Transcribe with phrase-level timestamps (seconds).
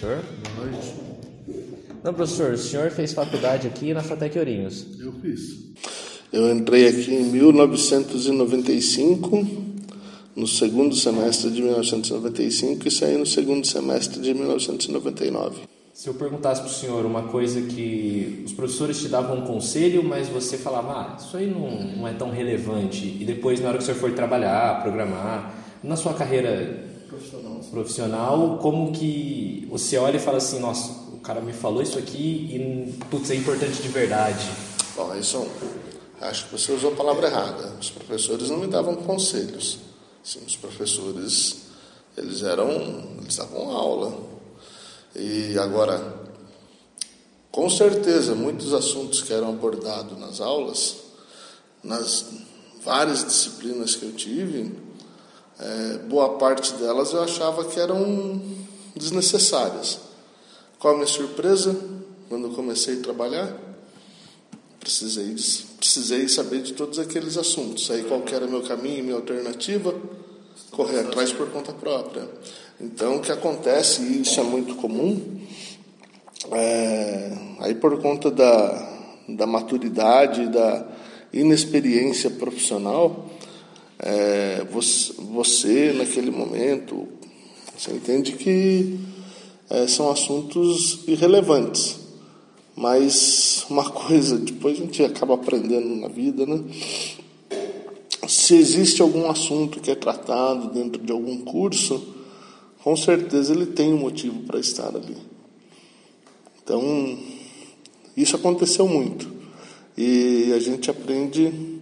[0.00, 0.24] professor.
[0.56, 0.94] Boa noite.
[2.02, 4.86] Não, professor, o senhor fez faculdade aqui na Fatec Ourinhos.
[4.98, 5.58] Eu fiz.
[6.32, 9.46] Eu entrei aqui em 1995,
[10.34, 15.68] no segundo semestre de 1995, e saí no segundo semestre de 1999.
[15.92, 20.02] Se eu perguntasse para o senhor uma coisa que os professores te davam um conselho,
[20.02, 23.76] mas você falava, ah, isso aí não, não é tão relevante, e depois, na hora
[23.76, 30.16] que o senhor for trabalhar, programar, na sua carreira profissional, profissional como que você olha
[30.16, 33.88] e fala assim, nossa, o cara me falou isso aqui e, putz, é importante de
[33.88, 34.44] verdade?
[34.96, 35.46] Bom, isso
[36.20, 37.72] acho que você usou a palavra errada.
[37.80, 39.78] Os professores não me davam conselhos.
[40.22, 41.62] Sim, os professores,
[42.16, 42.70] eles eram,
[43.22, 44.30] eles davam aula
[45.14, 46.14] e agora,
[47.50, 50.96] com certeza, muitos assuntos que eram abordados nas aulas,
[51.82, 52.26] nas
[52.84, 54.72] várias disciplinas que eu tive,
[55.60, 58.40] é, boa parte delas eu achava que eram
[58.96, 60.00] desnecessárias.
[60.78, 61.76] Qual a minha surpresa
[62.30, 63.54] quando eu comecei a trabalhar?
[64.80, 65.36] Precisei,
[65.76, 67.90] precisei saber de todos aqueles assuntos.
[67.90, 69.94] Aí qual era meu caminho, minha alternativa?
[70.70, 72.26] Correr atrás por conta própria.
[72.80, 75.38] Então, o que acontece, e isso é muito comum,
[76.50, 78.98] é, aí por conta da,
[79.28, 80.86] da maturidade, da
[81.30, 83.28] inexperiência profissional,
[84.02, 87.06] é, você, você, naquele momento,
[87.76, 88.98] você entende que
[89.68, 91.98] é, são assuntos irrelevantes.
[92.74, 96.64] Mas uma coisa, depois a gente acaba aprendendo na vida, né?
[98.26, 102.14] Se existe algum assunto que é tratado dentro de algum curso,
[102.82, 105.16] com certeza ele tem um motivo para estar ali.
[106.62, 107.18] Então,
[108.16, 109.30] isso aconteceu muito.
[109.96, 111.79] E a gente aprende.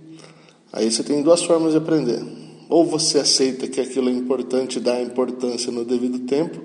[0.72, 2.22] Aí você tem duas formas de aprender.
[2.68, 6.60] Ou você aceita que aquilo é importante e dá importância no devido tempo,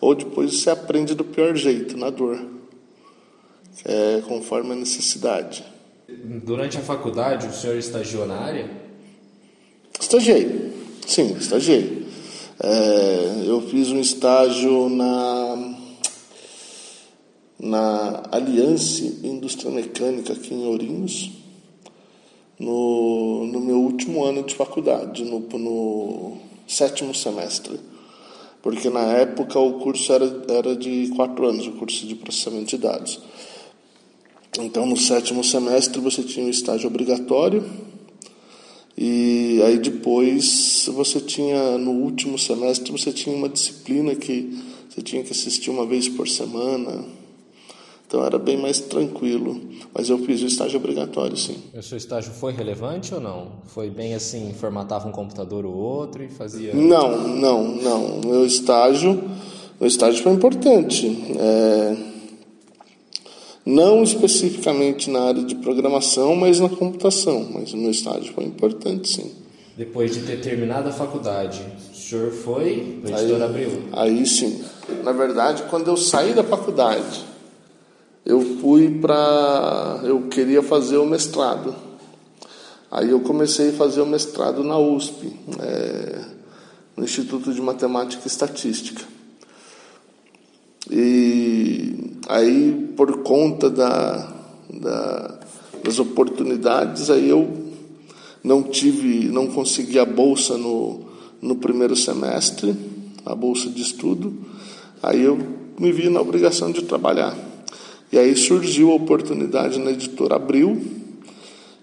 [0.00, 2.38] ou depois você aprende do pior jeito, na dor,
[3.84, 5.64] é conforme a necessidade.
[6.44, 8.70] Durante a faculdade, o senhor estagiou na área?
[9.98, 10.72] Estagiei,
[11.06, 12.06] sim, estagiei.
[12.62, 15.76] É, eu fiz um estágio na,
[17.58, 21.32] na Aliança Indústria Mecânica aqui em Ourinhos,
[22.58, 27.78] no, no meu último ano de faculdade, no, no sétimo semestre.
[28.62, 32.78] Porque na época o curso era, era de quatro anos, o curso de processamento de
[32.78, 33.20] dados.
[34.58, 37.64] Então, no sétimo semestre, você tinha o estágio obrigatório
[38.96, 44.56] e aí depois você tinha, no último semestre, você tinha uma disciplina que
[44.88, 47.04] você tinha que assistir uma vez por semana.
[48.14, 49.60] Então era bem mais tranquilo.
[49.92, 51.56] Mas eu fiz o estágio obrigatório, sim.
[51.76, 53.48] O seu estágio foi relevante ou não?
[53.66, 56.72] Foi bem assim, formatava um computador ou outro e fazia.
[56.72, 58.20] Não, não, não.
[58.24, 59.20] Meu estágio,
[59.80, 61.08] meu estágio foi importante.
[61.36, 62.14] É
[63.66, 67.48] não especificamente na área de programação, mas na computação.
[67.50, 69.32] Mas o meu estágio foi importante, sim.
[69.74, 73.70] Depois de ter terminado a faculdade, o senhor foi no editor Abril?
[73.92, 74.62] Aí sim.
[75.02, 77.24] Na verdade, quando eu saí da faculdade,
[78.24, 80.00] eu fui para.
[80.02, 81.74] Eu queria fazer o mestrado.
[82.90, 86.24] Aí eu comecei a fazer o mestrado na USP, é,
[86.96, 89.02] no Instituto de Matemática e Estatística.
[90.90, 94.32] E aí, por conta da,
[94.70, 95.40] da,
[95.82, 97.64] das oportunidades, aí eu
[98.44, 101.00] não tive, não consegui a bolsa no,
[101.42, 102.76] no primeiro semestre,
[103.26, 104.32] a bolsa de estudo.
[105.02, 105.36] Aí eu
[105.78, 107.53] me vi na obrigação de trabalhar.
[108.14, 110.80] E aí surgiu a oportunidade na editora Abril,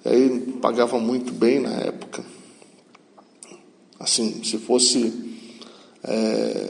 [0.06, 2.24] e aí pagava muito bem na época.
[4.00, 5.12] Assim, se fosse
[6.02, 6.70] é,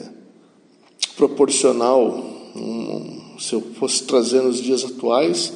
[1.15, 2.07] proporcional,
[2.55, 5.53] um, se eu fosse trazer nos dias atuais,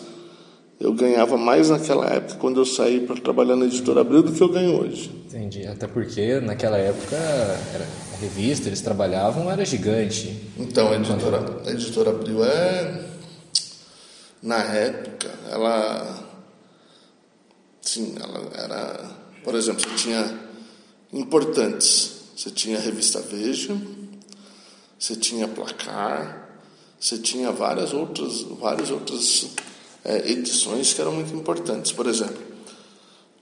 [0.79, 4.41] eu ganhava mais naquela época, quando eu saí para trabalhar na editora Abril, do que
[4.43, 5.09] eu ganho hoje.
[5.25, 5.65] Entendi.
[5.65, 10.31] Até porque naquela época era, a revista, eles trabalhavam, era gigante.
[10.59, 13.14] Então, a editora, a editora Abril é.
[14.45, 16.23] Na época, ela.
[17.81, 19.11] Sim, ela era.
[19.43, 20.39] Por exemplo, você tinha
[21.11, 22.11] importantes.
[22.37, 23.75] Você tinha a revista Veja,
[24.99, 26.59] você tinha Placar,
[26.99, 29.47] você tinha várias outras, várias outras
[30.03, 31.91] é, edições que eram muito importantes.
[31.91, 32.43] Por exemplo,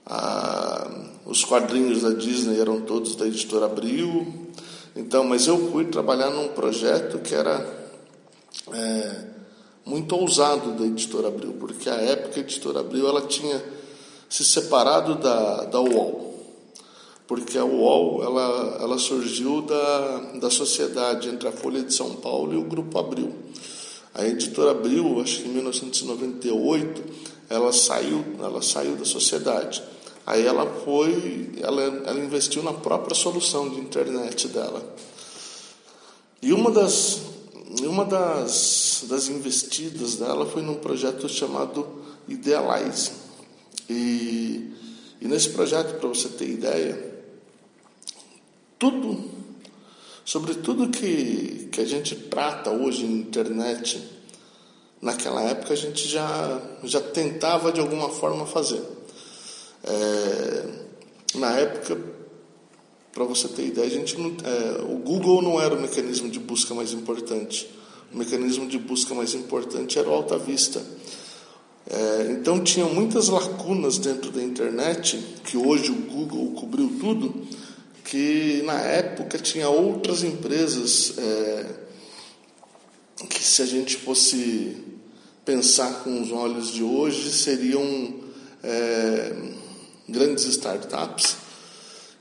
[0.06, 0.88] a,
[1.26, 4.48] os quadrinhos da Disney eram todos da editora Abril.
[4.96, 7.90] Então, mas eu fui trabalhar num projeto que era
[8.72, 9.33] é,
[9.84, 13.62] muito ousado da editora Abril, porque a época a editora Abril ela tinha
[14.28, 16.34] se separado da, da UOL.
[17.26, 22.54] porque a UOL ela, ela surgiu da, da sociedade entre a Folha de São Paulo
[22.54, 23.32] e o Grupo Abril.
[24.14, 27.02] A editora Abril, acho que em 1998,
[27.50, 29.82] ela saiu, ela saiu da sociedade.
[30.26, 34.82] Aí ela foi, ela, ela investiu na própria solução de internet dela.
[36.40, 37.20] E uma das,
[37.82, 41.86] uma das, das investidas dela foi num projeto chamado
[42.28, 43.12] Idealize.
[43.88, 44.72] E,
[45.20, 47.14] e nesse projeto, para você ter ideia,
[48.78, 49.30] tudo,
[50.24, 54.02] sobre tudo que, que a gente trata hoje na internet,
[55.00, 58.82] naquela época a gente já, já tentava de alguma forma fazer.
[59.84, 60.84] É,
[61.34, 62.00] na época,
[63.14, 66.40] para você ter ideia, a gente não, é, o Google não era o mecanismo de
[66.40, 67.70] busca mais importante.
[68.12, 70.84] O mecanismo de busca mais importante era o Alta Vista.
[71.88, 77.46] É, então tinha muitas lacunas dentro da internet, que hoje o Google cobriu tudo,
[78.04, 81.66] que na época tinha outras empresas é,
[83.28, 84.76] que se a gente fosse
[85.44, 88.14] pensar com os olhos de hoje seriam
[88.62, 89.32] é,
[90.08, 91.43] grandes startups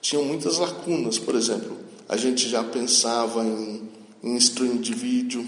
[0.03, 1.75] tinham muitas lacunas por exemplo
[2.07, 3.89] a gente já pensava em,
[4.23, 5.47] em streaming de vídeo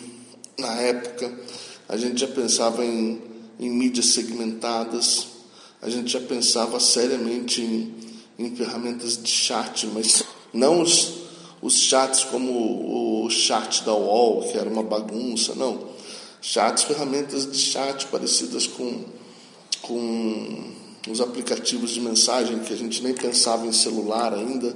[0.57, 1.31] na época
[1.87, 3.21] a gente já pensava em,
[3.59, 5.27] em mídias segmentadas
[5.79, 8.05] a gente já pensava seriamente em
[8.37, 10.23] em ferramentas de chat, mas
[10.53, 11.13] não os,
[11.61, 15.95] os chats como o chat da UOL, que era uma bagunça, não.
[16.41, 19.03] Chats, ferramentas de chat parecidas com,
[19.81, 20.71] com
[21.07, 24.75] os aplicativos de mensagem que a gente nem pensava em celular ainda,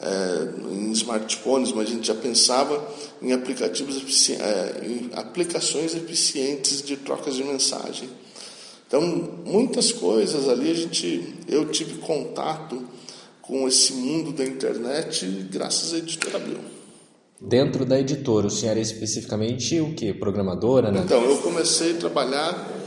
[0.00, 2.82] é, em smartphones, mas a gente já pensava
[3.20, 8.08] em aplicativos efici é, em aplicações eficientes de trocas de mensagem.
[8.86, 9.02] Então,
[9.44, 12.82] muitas coisas ali a gente, eu tive contato
[13.40, 16.58] com esse mundo da internet graças à editora Abril.
[17.40, 20.12] Dentro da editora, o senhor é especificamente o que?
[20.12, 21.02] Programadora, né?
[21.04, 22.79] Então, eu comecei a trabalhar,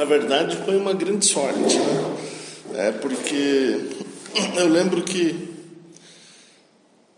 [0.00, 2.16] na verdade foi uma grande sorte, né?
[2.88, 3.90] É porque
[4.56, 5.50] eu lembro que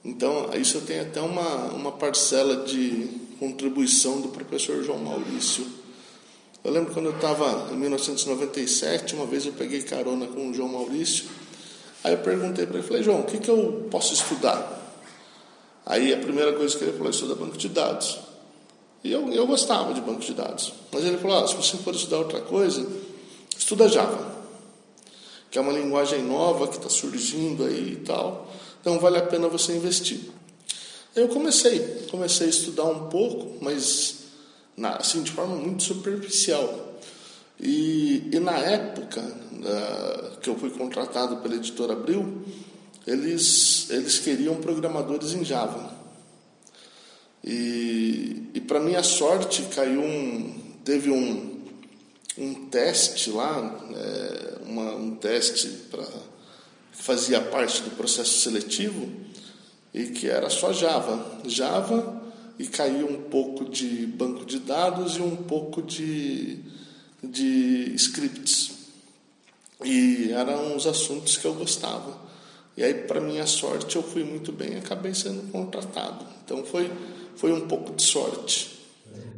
[0.05, 3.09] então, isso tem até uma, uma parcela de
[3.39, 5.65] contribuição do professor João Maurício
[6.65, 10.69] eu lembro quando eu estava em 1997, uma vez eu peguei carona com o João
[10.69, 11.25] Maurício.
[12.05, 14.81] Aí eu perguntei para ele, falei, João, o que, que eu posso estudar?
[15.85, 18.17] Aí a primeira coisa que ele falou, estuda banco de dados.
[19.05, 20.73] E eu, eu gostava de banco de dados.
[20.93, 22.87] Mas ele falou, ah, se você for estudar outra coisa,
[23.57, 24.33] estuda Java.
[25.51, 28.51] Que é uma linguagem nova que está surgindo aí e tal.
[28.81, 30.21] Então vale a pena você investir.
[31.15, 34.23] Eu comecei, comecei a estudar um pouco, mas
[34.77, 36.93] na, assim, de forma muito superficial.
[37.61, 42.43] E, e na época uh, que eu fui contratado pela editora Abril,
[43.07, 46.02] eles, eles queriam programadores em Java.
[47.45, 50.55] E, e para minha sorte, caiu um,
[50.85, 51.61] teve um,
[52.39, 59.09] um teste lá, é, uma, um teste para que fazia parte do processo seletivo
[59.93, 61.41] e que era só Java.
[61.47, 62.23] Java
[62.59, 66.61] e caiu um pouco de banco de dados e um pouco de,
[67.23, 68.73] de scripts.
[69.85, 72.17] E eram os assuntos que eu gostava.
[72.77, 76.25] E aí, para minha sorte, eu fui muito bem e acabei sendo contratado.
[76.45, 76.91] Então, foi,
[77.37, 78.71] foi um pouco de sorte.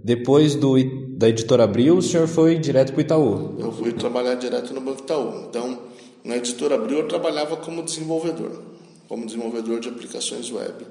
[0.02, 0.74] Depois do,
[1.16, 3.56] da editora Abril, o senhor foi direto para o Itaú?
[3.58, 5.46] Eu fui trabalhar direto no Banco Itaú.
[5.48, 5.78] Então,
[6.22, 8.62] na editora Abril, eu trabalhava como desenvolvedor,
[9.08, 10.86] como desenvolvedor de aplicações web.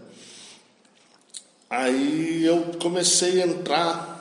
[1.70, 4.14] Aí eu comecei a entrar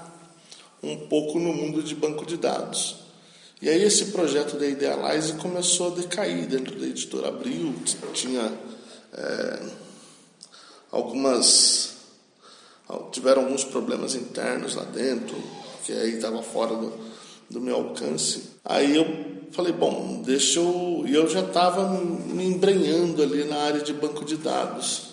[0.83, 2.97] um pouco no mundo de banco de dados.
[3.61, 7.73] E aí esse projeto da Idealize começou a decair dentro da editora Abril,
[8.12, 8.53] tinha
[9.12, 9.62] é,
[10.91, 11.91] algumas
[13.11, 15.37] tiveram alguns problemas internos lá dentro,
[15.85, 16.93] que aí estava fora do,
[17.51, 18.51] do meu alcance.
[18.65, 19.07] Aí eu
[19.53, 21.05] falei, bom, deixa eu.
[21.07, 25.12] E eu já estava me embrenhando ali na área de banco de dados.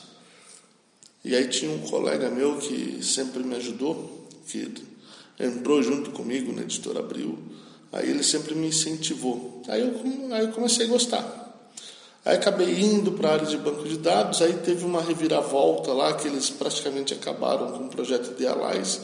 [1.24, 4.74] E aí tinha um colega meu que sempre me ajudou, que
[5.40, 7.38] entrou junto comigo na editora Abril.
[7.92, 9.62] Aí ele sempre me incentivou.
[9.68, 11.49] Aí eu, aí eu comecei a gostar.
[12.30, 16.14] Aí acabei indo para a área de banco de dados, aí teve uma reviravolta lá
[16.14, 19.02] que eles praticamente acabaram com o projeto de Alais.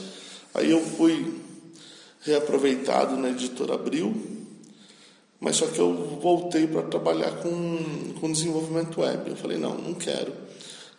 [0.53, 1.33] Aí eu fui
[2.21, 4.15] reaproveitado na editora Abril,
[5.39, 9.31] mas só que eu voltei para trabalhar com, com desenvolvimento web.
[9.31, 10.31] Eu falei, não, não quero.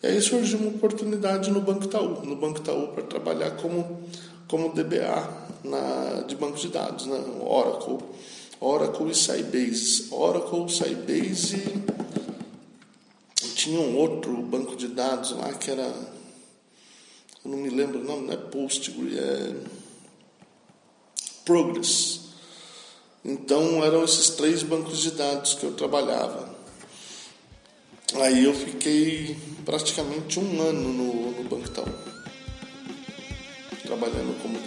[0.02, 4.02] E aí surgiu uma oportunidade no Banco Itaú, no Banco Itaú para trabalhar como,
[4.48, 7.22] como DBA na, de banco de dados, né?
[7.40, 7.98] Oracle,
[8.58, 10.08] Oracle e Sybase.
[10.10, 11.94] Oracle, Sybase
[13.66, 15.82] tinha um outro banco de dados lá que era.
[17.44, 19.54] Eu não me lembro o nome, não é Postgre, é.
[21.44, 22.20] Progress.
[23.24, 26.54] Então eram esses três bancos de dados que eu trabalhava.
[28.14, 31.92] Aí eu fiquei praticamente um ano no, no Banco Itaú,
[33.82, 34.60] trabalhando como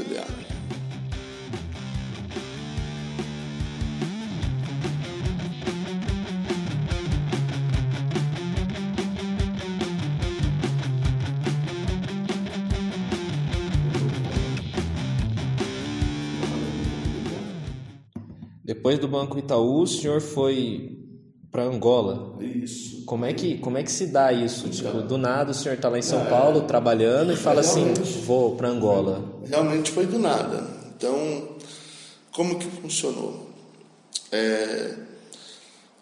[18.90, 20.98] Depois do Banco Itaú, o senhor foi
[21.52, 22.36] para Angola.
[22.42, 23.06] Isso.
[23.06, 24.68] Como é que como é que se dá isso?
[24.68, 27.94] Tipo, do nada o senhor está lá em São Paulo trabalhando e fala assim,
[28.26, 29.24] vou para Angola.
[29.46, 30.66] Realmente foi do nada.
[30.98, 31.50] Então,
[32.32, 33.52] como que funcionou?
[34.32, 34.96] É,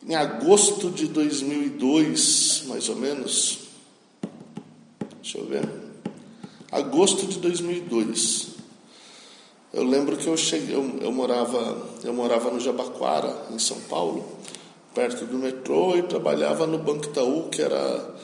[0.08, 3.68] em agosto de 2002, mais ou menos,
[5.22, 5.70] deixa eu ver,
[6.72, 8.57] agosto de 2002,
[9.78, 14.26] eu lembro que eu cheguei, eu, eu, morava, eu morava no Jabaquara, em São Paulo,
[14.96, 18.16] perto do metrô, e trabalhava no Banco Itaú, que era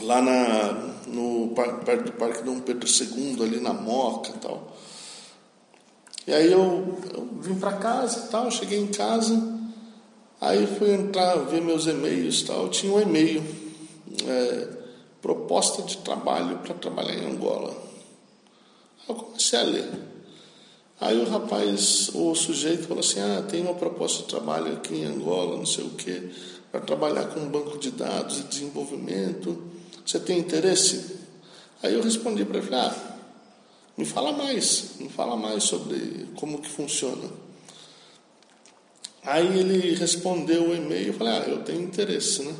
[0.00, 0.72] lá na,
[1.08, 1.48] no,
[1.84, 4.74] perto do Parque Dom Pedro II, ali na Moca tal.
[6.26, 9.60] E aí eu, eu vim para casa e tal, cheguei em casa,
[10.40, 13.44] aí fui entrar, ver meus e-mails tal, tinha um e-mail,
[14.26, 14.68] é,
[15.20, 17.76] proposta de trabalho para trabalhar em Angola.
[19.06, 20.09] Eu comecei a ler.
[21.00, 25.06] Aí o rapaz, o sujeito falou assim: Ah, tem uma proposta de trabalho aqui em
[25.06, 26.28] Angola, não sei o quê,
[26.70, 29.64] para trabalhar com um banco de dados e desenvolvimento.
[30.04, 31.16] Você tem interesse?
[31.82, 33.16] Aí eu respondi para ele: Ah,
[33.96, 37.30] me fala mais, me fala mais sobre como que funciona.
[39.22, 42.54] Aí ele respondeu o e-mail, eu falei: Ah, eu tenho interesse, né?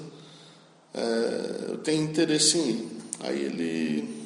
[0.95, 2.89] É, eu tenho interesse em ir.
[3.21, 4.20] Aí ele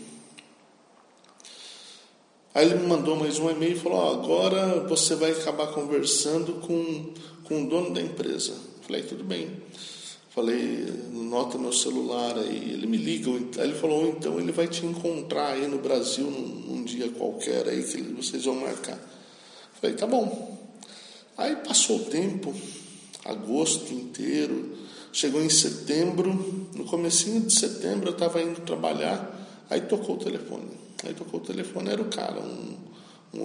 [2.54, 6.52] Aí ele me mandou mais um e-mail e falou: oh, agora você vai acabar conversando
[6.61, 8.54] com, com o dono da empresa.
[8.82, 9.50] Falei: tudo bem.
[10.30, 12.75] Falei: nota meu celular aí.
[12.75, 13.28] Ele me liga.
[13.61, 17.68] Aí ele falou: então ele vai te encontrar aí no Brasil num, num dia qualquer
[17.68, 19.00] aí que vocês vão marcar.
[19.80, 20.56] Falei: tá bom.
[21.37, 22.54] Aí passou o tempo,
[23.25, 24.78] agosto inteiro.
[25.12, 26.32] Chegou em setembro,
[26.73, 30.83] no comecinho de setembro eu estava indo trabalhar, aí tocou o telefone.
[31.04, 32.76] Aí tocou o telefone, era o cara, um,
[33.34, 33.40] um,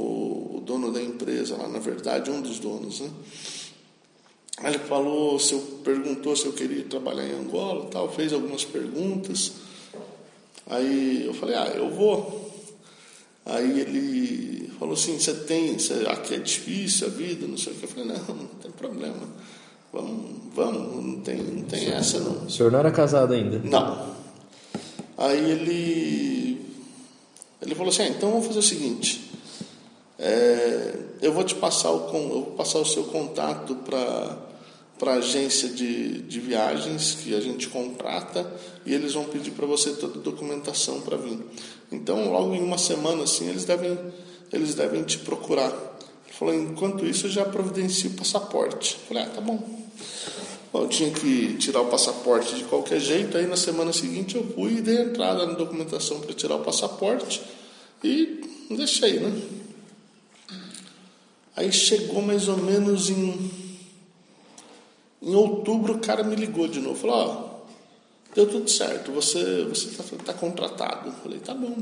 [0.57, 3.09] o dono da empresa lá, na verdade, um dos donos, né?
[4.59, 8.65] Aí ele falou, se eu, perguntou se eu queria trabalhar em Angola tal, fez algumas
[8.65, 9.53] perguntas.
[10.67, 12.49] Aí eu falei, ah, eu vou.
[13.45, 17.75] Aí ele falou assim, você tem, você, aqui é difícil a vida, não sei o
[17.77, 17.85] que.
[17.85, 19.27] Eu falei, não, não tem problema.
[19.91, 22.45] Vamos, vamos, não tem, não tem essa não.
[22.45, 23.59] O senhor não era casado ainda?
[23.63, 24.13] Não.
[25.17, 26.58] Aí ele
[27.61, 29.31] ele falou assim: ah, então vamos fazer o seguinte,
[30.17, 34.49] é, eu vou te passar o, eu vou passar o seu contato para
[34.99, 38.45] para agência de, de viagens que a gente contrata
[38.85, 41.39] e eles vão pedir para você toda a documentação para vir.
[41.89, 43.97] Então, logo em uma semana assim, eles devem
[44.51, 45.69] eles devem te procurar.
[45.69, 48.97] Ele falou: enquanto isso, eu já providencio o passaporte.
[48.99, 49.59] Eu falei: ah, tá bom.
[50.71, 54.43] Bom, eu tinha que tirar o passaporte de qualquer jeito, aí na semana seguinte eu
[54.53, 57.41] fui e dei entrada na documentação para tirar o passaporte
[58.03, 59.41] e deixei, né?
[61.55, 63.51] Aí chegou mais ou menos em,
[65.23, 67.49] em outubro, o cara me ligou de novo, falou, ó,
[68.35, 71.09] deu tudo certo, você você está tá contratado.
[71.09, 71.75] Eu falei, tá bom.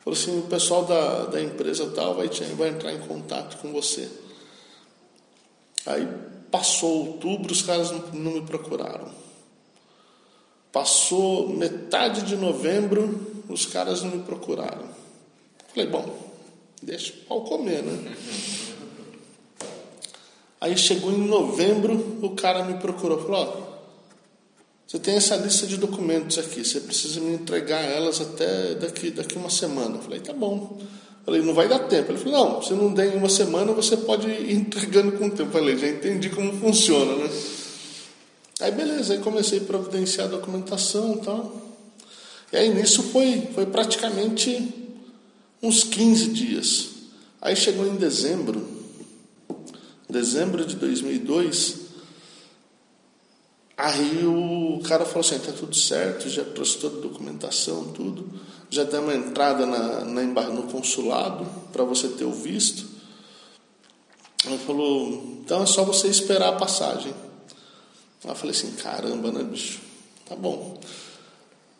[0.00, 4.08] Falou assim, o pessoal da, da empresa tal vai, vai entrar em contato com você.
[5.84, 6.08] Aí
[6.56, 9.10] Passou outubro, os caras não, me procuraram.
[10.72, 14.88] Passou metade de novembro, os caras não me procuraram.
[15.68, 16.18] Falei, bom,
[16.82, 18.16] deixa o pau comer, né?
[20.58, 23.84] Aí chegou em novembro, o cara me procurou, falou,
[24.86, 29.36] você tem essa lista de documentos aqui, você precisa me entregar elas até daqui, daqui
[29.36, 29.98] uma semana.
[29.98, 30.80] falei, tá bom.
[31.26, 32.12] Falei, não vai dar tempo.
[32.12, 35.30] Ele falou, não, se não der em uma semana, você pode ir entregando com o
[35.30, 35.50] tempo.
[35.50, 37.28] Falei, já entendi como funciona, né?
[38.60, 41.62] Aí beleza, aí comecei a providenciar a documentação e tal.
[42.52, 44.72] E aí nisso foi, foi praticamente
[45.60, 46.88] uns 15 dias.
[47.42, 48.64] Aí chegou em dezembro,
[50.08, 51.86] dezembro de 2002,
[53.76, 58.26] Aí o cara falou assim: tá tudo certo, já trouxe toda a documentação, tudo.
[58.68, 62.86] Já deu uma entrada na, na no consulado para você ter o visto.
[64.44, 65.08] Ele falou:
[65.40, 67.14] então é só você esperar a passagem.
[68.24, 69.80] Eu falei assim: caramba, né, bicho?
[70.28, 70.78] Tá bom.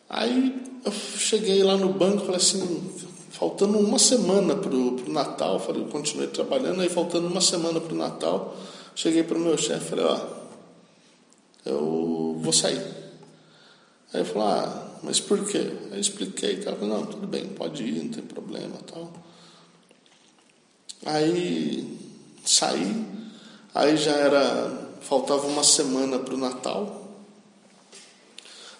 [0.08, 2.94] Aí eu cheguei lá no banco, falei assim,
[3.30, 7.92] faltando uma semana para o Natal, falei, eu continuei trabalhando, aí faltando uma semana para
[7.92, 8.56] o Natal,
[8.94, 10.20] cheguei para o meu chefe, falei, ó,
[11.64, 12.78] eu vou sair.
[14.14, 15.72] Aí ele falou, ah, mas por quê?
[15.90, 19.12] Eu expliquei, falei, não, tudo bem, pode ir, não tem problema tal.
[21.04, 21.98] Aí
[22.44, 23.04] saí,
[23.74, 27.02] aí já era, faltava uma semana para o Natal.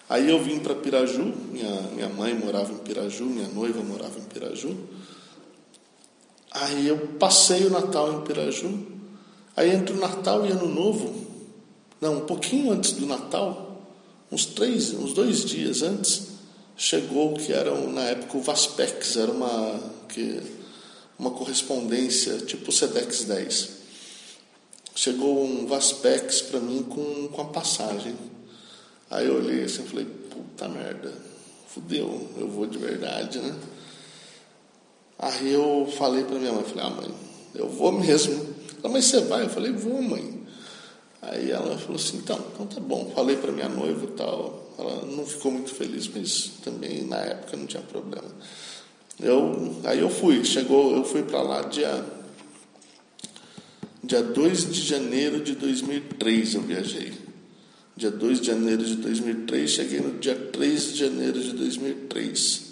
[0.08, 4.22] Aí eu vim para Piraju, minha, minha mãe morava em Piraju, minha noiva morava em
[4.22, 4.76] Piraju.
[6.52, 8.86] Aí eu passei o Natal em Piraju.
[9.56, 11.26] Aí entre o Natal e Ano Novo,
[12.00, 13.65] não, um pouquinho antes do Natal,
[14.30, 16.28] uns três, uns dois dias antes,
[16.76, 20.42] chegou que era na época o Vaspex, era uma, que,
[21.18, 23.76] uma correspondência tipo Sedex 10.
[24.94, 28.16] Chegou um Vaspex para mim com, com a passagem.
[29.10, 31.12] Aí eu olhei assim e falei, puta merda,
[31.68, 33.54] fudeu, eu vou de verdade, né?
[35.18, 37.14] Aí eu falei para minha mãe, falei, ah mãe,
[37.54, 38.54] eu vou mesmo.
[38.82, 39.44] Ela, mas você vai?
[39.44, 40.35] Eu falei, vou mãe.
[41.28, 43.10] Aí ela falou assim, então, então tá bom.
[43.14, 44.74] Falei para minha noiva e tal.
[44.78, 48.28] Ela não ficou muito feliz, mas também na época não tinha problema.
[49.20, 52.04] Eu, aí eu fui, chegou, eu fui para lá dia
[54.04, 57.12] dia 2 de janeiro de 2003 eu viajei.
[57.96, 62.62] Dia 2 de janeiro de 2003, cheguei no dia 3 de janeiro de 2003.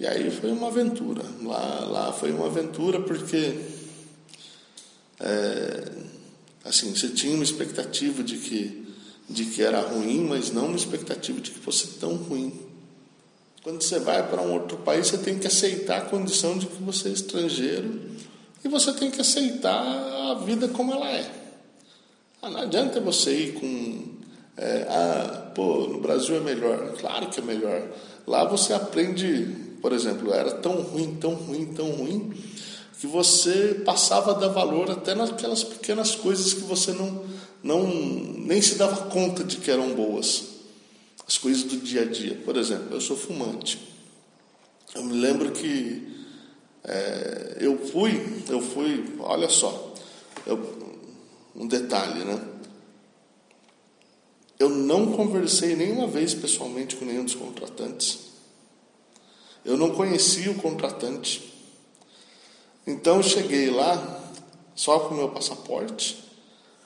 [0.00, 1.22] E aí foi uma aventura.
[1.42, 3.54] Lá, lá foi uma aventura porque
[5.20, 5.84] é,
[6.64, 8.86] Assim, você tinha uma expectativa de que,
[9.28, 12.52] de que era ruim, mas não uma expectativa de que fosse tão ruim.
[13.62, 16.82] Quando você vai para um outro país, você tem que aceitar a condição de que
[16.82, 18.00] você é estrangeiro
[18.64, 19.82] e você tem que aceitar
[20.30, 21.30] a vida como ela é.
[22.42, 24.20] Ah, não adianta você ir com.
[24.56, 26.94] É, ah, pô, no Brasil é melhor.
[26.98, 27.86] Claro que é melhor.
[28.26, 29.46] Lá você aprende,
[29.82, 32.32] por exemplo, era tão ruim, tão ruim, tão ruim,
[33.00, 37.24] que você passava a dar valor até naquelas pequenas coisas que você não,
[37.62, 40.44] não nem se dava conta de que eram boas.
[41.26, 42.34] As coisas do dia a dia.
[42.44, 43.88] Por exemplo, eu sou fumante.
[44.94, 46.14] Eu me lembro que
[46.84, 49.94] é, eu fui, eu fui, olha só,
[50.46, 50.58] eu,
[51.56, 52.38] um detalhe, né?
[54.58, 58.18] Eu não conversei nenhuma vez pessoalmente com nenhum dos contratantes.
[59.64, 61.49] Eu não conhecia o contratante.
[62.86, 64.20] Então eu cheguei lá
[64.74, 66.24] só com o meu passaporte,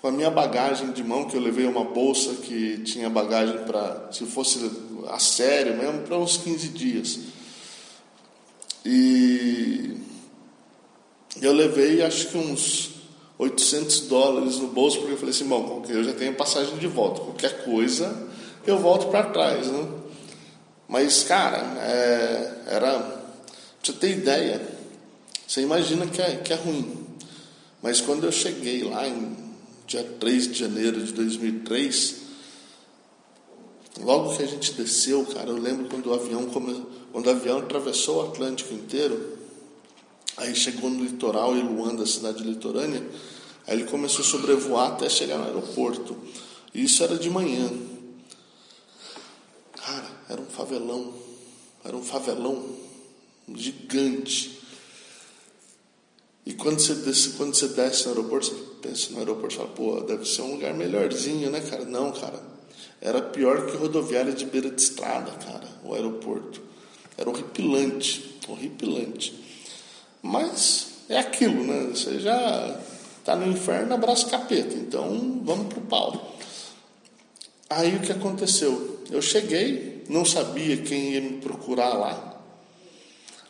[0.00, 4.09] com a minha bagagem de mão, que eu levei uma bolsa que tinha bagagem para,
[4.12, 4.70] se fosse
[5.09, 7.20] a sério mesmo, para uns 15 dias.
[8.85, 9.96] E
[11.40, 12.90] eu levei acho que uns
[13.38, 17.20] 800 dólares no bolso, porque eu falei assim: bom, eu já tenho passagem de volta,
[17.20, 18.35] qualquer coisa
[18.66, 19.66] eu volto para trás.
[19.68, 19.88] Né?
[20.88, 22.98] Mas, cara, é, era.
[23.00, 24.66] Pra você ter ideia,
[25.46, 27.07] você imagina que é, que é ruim.
[27.83, 29.37] Mas quando eu cheguei lá em
[29.87, 32.16] dia 3 de janeiro de 2003,
[34.00, 36.46] logo que a gente desceu, cara, eu lembro quando o avião
[37.12, 39.38] quando o avião atravessou o Atlântico inteiro,
[40.37, 43.07] aí chegou no litoral em Luanda, cidade litorânea,
[43.66, 46.16] aí ele começou a sobrevoar até chegar no aeroporto.
[46.74, 47.70] E isso era de manhã.
[49.76, 51.14] Cara, era um favelão,
[51.85, 52.64] era um favelão
[53.54, 54.61] gigante.
[56.46, 59.68] E quando você, desce, quando você desce no aeroporto, você pensa no aeroporto e fala,
[59.70, 61.85] pô, deve ser um lugar melhorzinho, né, cara?
[61.85, 62.42] Não, cara.
[63.00, 66.61] Era pior que rodoviária de beira de estrada, cara, o aeroporto.
[67.16, 69.35] Era horripilante, horripilante.
[70.22, 71.90] Mas é aquilo, né?
[71.94, 72.80] Você já
[73.18, 74.74] está no inferno, abraça capeta.
[74.74, 76.37] Então vamos pro pau.
[77.70, 79.00] Aí o que aconteceu?
[79.11, 82.42] Eu cheguei, não sabia quem ia me procurar lá.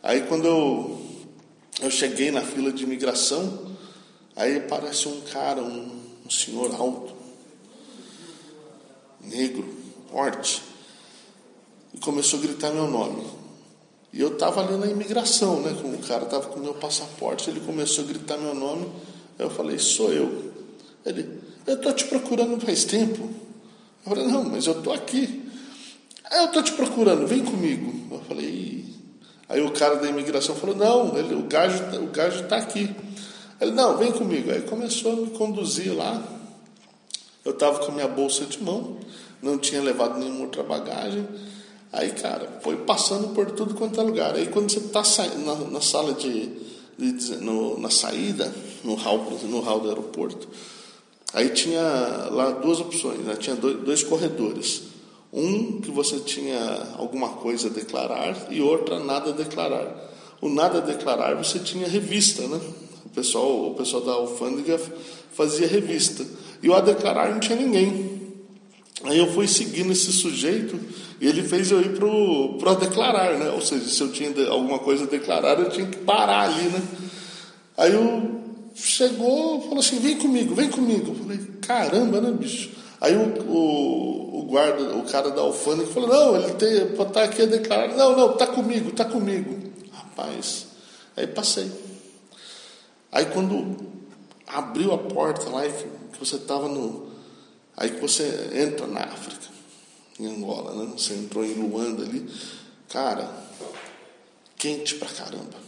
[0.03, 1.04] Aí quando eu
[1.85, 3.73] eu cheguei na fila de imigração,
[4.35, 7.15] aí aparece um cara, um, um senhor alto,
[9.21, 9.69] negro,
[10.11, 10.63] forte,
[11.93, 13.25] e começou a gritar meu nome.
[14.13, 15.77] E eu estava ali na imigração, né?
[15.81, 18.89] Como o cara estava com meu passaporte, ele começou a gritar meu nome.
[19.39, 20.53] Eu falei, sou eu.
[21.05, 23.29] Ele, eu estou te procurando faz tempo.
[24.07, 25.43] Eu falei, não, mas eu estou aqui.
[26.31, 27.93] Ah, eu estou te procurando, vem comigo.
[28.15, 28.47] Eu falei,
[29.49, 32.95] Aí o cara da imigração falou: Não, ele, o gajo o gajo está aqui.
[33.61, 34.51] Ele: Não, vem comigo.
[34.51, 36.23] Aí começou a me conduzir lá.
[37.45, 38.97] Eu estava com a minha bolsa de mão,
[39.43, 41.27] não tinha levado nenhuma outra bagagem.
[41.93, 44.35] Aí, cara, foi passando por tudo quanto é lugar.
[44.35, 45.03] Aí, quando você está
[45.37, 46.51] na, na sala de,
[46.99, 48.53] de no, na saída,
[48.83, 50.49] no hall, no hall do aeroporto,
[51.33, 51.83] aí tinha
[52.33, 53.37] lá duas opções, né?
[53.37, 54.94] tinha dois, dois corredores.
[55.35, 60.13] Um que você tinha alguma coisa a declarar e outra nada a declarar.
[60.41, 62.61] O nada a declarar você tinha revista, né?
[63.05, 64.81] O pessoal, o pessoal da alfândega
[65.33, 66.25] fazia revista.
[66.63, 68.15] E o a declarar não tinha ninguém.
[69.03, 70.79] Aí eu fui seguindo esse sujeito
[71.21, 73.51] e ele fez eu ir pro, pro a declarar, né?
[73.51, 76.83] Ou seja, se eu tinha alguma coisa a declarar, eu tinha que parar ali, né?
[77.77, 78.41] Aí eu
[78.75, 81.11] chegou, falou assim, vem comigo, vem comigo.
[81.11, 82.71] Eu falei, caramba, né, bicho?
[83.01, 87.43] Aí o, o, o, guarda, o cara da alfândega falou, não, ele tem, estar aqui
[87.43, 87.89] a declarar.
[87.95, 89.73] Não, não, tá comigo, tá comigo.
[89.93, 90.67] Rapaz,
[91.17, 91.71] aí passei.
[93.11, 93.77] Aí quando
[94.47, 97.13] abriu a porta lá, que, você estava no...
[97.77, 99.47] Aí que você entra na África,
[100.19, 100.93] em Angola, né?
[100.97, 102.29] Você entrou em Luanda ali.
[102.89, 103.29] Cara,
[104.57, 105.65] quente pra caramba.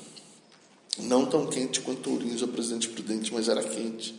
[0.98, 4.18] Não tão quente quanto Ourinhos ou Presidente Prudente, mas era quente.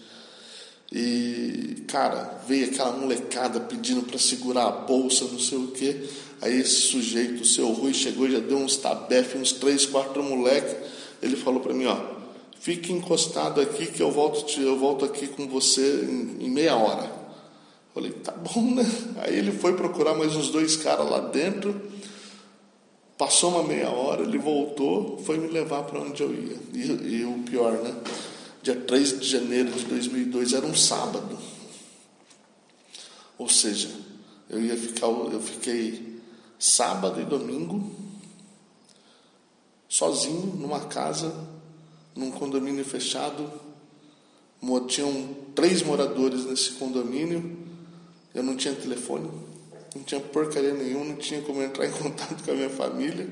[0.91, 6.07] E, cara, veio aquela molecada pedindo para segurar a bolsa, não sei o quê.
[6.41, 10.75] Aí esse sujeito, o seu Rui, chegou já deu uns tabefe, uns três, quatro moleque.
[11.21, 11.97] Ele falou para mim, ó,
[12.59, 17.11] fique encostado aqui que eu volto, eu volto aqui com você em, em meia hora.
[17.93, 18.85] Falei, tá bom, né?
[19.17, 21.81] Aí ele foi procurar mais uns dois caras lá dentro.
[23.17, 26.55] Passou uma meia hora, ele voltou, foi me levar para onde eu ia.
[26.75, 27.95] E, e, o pior, né?
[28.67, 31.39] Dia 3 de janeiro de 2002 era um sábado.
[33.37, 33.89] Ou seja,
[34.49, 36.19] eu ia ficar, eu fiquei
[36.59, 37.89] sábado e domingo
[39.87, 41.33] sozinho numa casa,
[42.13, 43.49] num condomínio fechado.
[44.89, 47.57] Tinham três moradores nesse condomínio.
[48.35, 49.31] Eu não tinha telefone,
[49.95, 53.29] não tinha porcaria nenhuma, não tinha como entrar em contato com a minha família.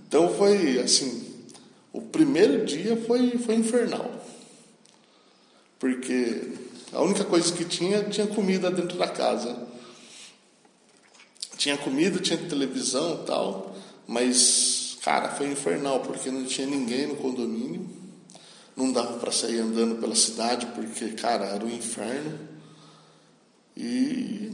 [0.00, 1.44] Então foi assim,
[1.92, 4.17] o primeiro dia foi, foi infernal.
[5.78, 6.52] Porque
[6.92, 9.56] a única coisa que tinha, tinha comida dentro da casa.
[11.56, 13.74] Tinha comida, tinha televisão tal,
[14.06, 17.88] mas, cara, foi infernal, porque não tinha ninguém no condomínio.
[18.76, 22.38] Não dava para sair andando pela cidade, porque, cara, era um inferno.
[23.76, 24.52] E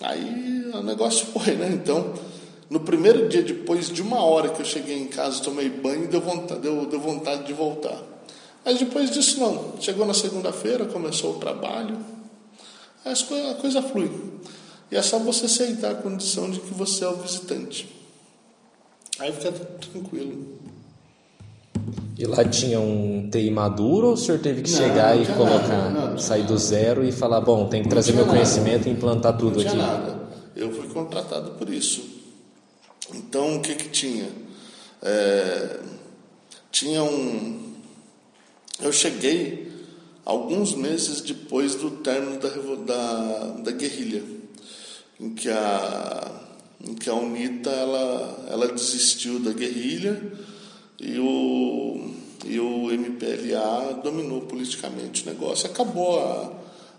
[0.00, 1.70] Aí o negócio foi, né?
[1.72, 2.14] Então,
[2.68, 6.20] no primeiro dia, depois de uma hora que eu cheguei em casa, tomei banho, deu
[6.20, 8.02] vontade, deu, deu vontade de voltar.
[8.64, 9.74] Mas depois disso, não.
[9.80, 11.98] Chegou na segunda-feira, começou o trabalho,
[13.04, 14.10] a coisa flui.
[14.90, 17.88] E é só você aceitar a condição de que você é o visitante.
[19.18, 20.58] Aí fica tranquilo.
[22.16, 25.90] E lá tinha um TI maduro ou o senhor teve que não, chegar e colocar,
[25.90, 28.88] nada, não, sair do zero e falar, bom, tem que trazer meu conhecimento nada.
[28.88, 30.00] e implantar tudo não tinha aqui?
[30.00, 30.24] Nada.
[30.54, 32.02] Eu fui contratado por isso.
[33.12, 34.28] Então, o que que tinha?
[35.02, 35.80] É,
[36.70, 37.63] tinha um...
[38.80, 39.72] Eu cheguei
[40.24, 44.22] alguns meses depois do término da, da, da guerrilha,
[45.20, 46.40] em que a,
[46.86, 50.20] em que a UNITA ela, ela desistiu da guerrilha
[50.98, 52.10] e o,
[52.44, 55.66] e o MPLA dominou politicamente o negócio.
[55.66, 56.52] Acabou a,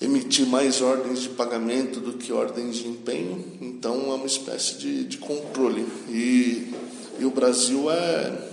[0.00, 5.02] emitir mais ordens de pagamento do que ordens de empenho, então é uma espécie de,
[5.02, 5.84] de controle.
[6.08, 6.72] E,
[7.18, 8.48] e o Brasil é,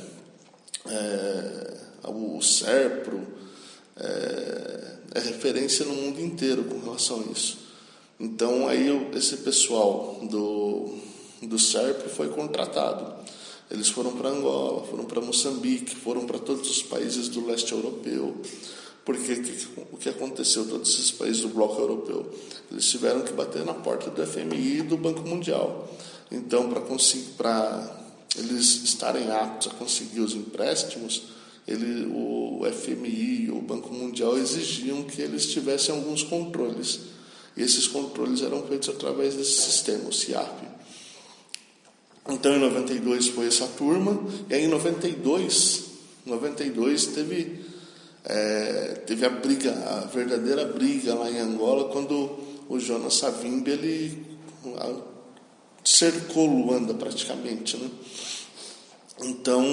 [0.89, 1.77] é
[2.07, 3.21] o SERPRO,
[3.95, 7.59] é, é referência no mundo inteiro com relação a isso.
[8.19, 10.95] Então aí esse pessoal do,
[11.43, 13.14] do SERP foi contratado.
[13.75, 18.33] Eles foram para Angola, foram para Moçambique, foram para todos os países do leste europeu.
[19.03, 19.33] Porque
[19.91, 20.65] o que aconteceu?
[20.65, 22.33] Todos esses países do bloco europeu,
[22.71, 25.93] eles tiveram que bater na porta do FMI e do Banco Mundial.
[26.31, 28.01] Então, para conseguir, para
[28.37, 31.23] eles estarem aptos a conseguir os empréstimos,
[31.67, 37.01] ele, o FMI, o Banco Mundial exigiam que eles tivessem alguns controles.
[37.57, 40.74] E esses controles eram feitos através desse sistema, o CIAP.
[42.27, 45.83] Então, em 92 foi essa turma, e aí em 92,
[46.25, 47.65] 92 teve,
[48.23, 54.25] é, teve a briga, a verdadeira briga lá em Angola, quando o Jonas Savimbi ele
[55.83, 57.89] cercou Luanda praticamente, né?
[59.23, 59.63] Então,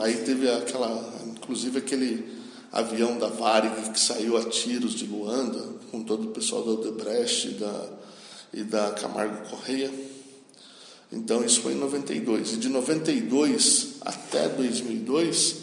[0.00, 5.60] aí teve aquela, inclusive aquele avião da Varig que saiu a tiros de Luanda,
[5.90, 7.88] com todo o pessoal da Odebrecht e da,
[8.52, 9.90] e da Camargo Correia.
[11.12, 12.54] Então, isso foi em 92.
[12.54, 15.56] E de 92 até 2002,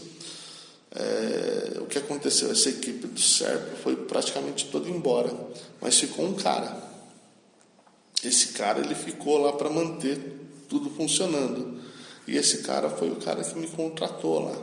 [0.91, 2.51] é, o que aconteceu?
[2.51, 5.31] Essa equipe do SERP foi praticamente toda embora,
[5.81, 6.89] mas ficou um cara.
[8.23, 10.19] Esse cara ele ficou lá para manter
[10.67, 11.79] tudo funcionando.
[12.27, 14.57] E esse cara foi o cara que me contratou lá.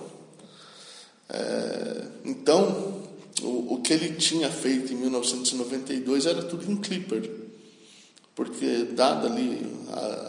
[1.28, 3.02] É, então,
[3.42, 7.28] o, o, que ele tinha feito em 1992 era tudo em Clipper.
[8.36, 9.66] Porque, dada ali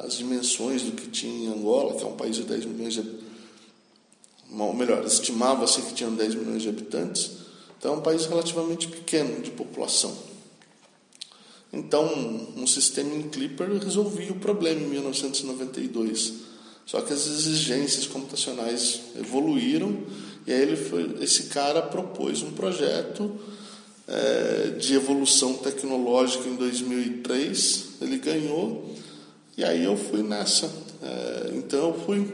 [0.03, 3.27] as dimensões do que tinha em Angola, que é um país de 10 milhões de
[4.49, 7.31] ou melhor, estimava-se que tinham 10 milhões de habitantes,
[7.77, 10.17] então é um país relativamente pequeno de população.
[11.71, 12.09] Então,
[12.55, 16.33] um sistema em Clipper resolvia o problema em 1992.
[16.85, 20.03] Só que as exigências computacionais evoluíram
[20.47, 23.37] e aí ele foi, esse cara propôs um projeto
[24.07, 27.86] é, de evolução tecnológica em 2003.
[28.01, 28.95] Ele ganhou
[29.57, 30.71] e aí eu fui nessa.
[31.01, 32.33] É, então eu fui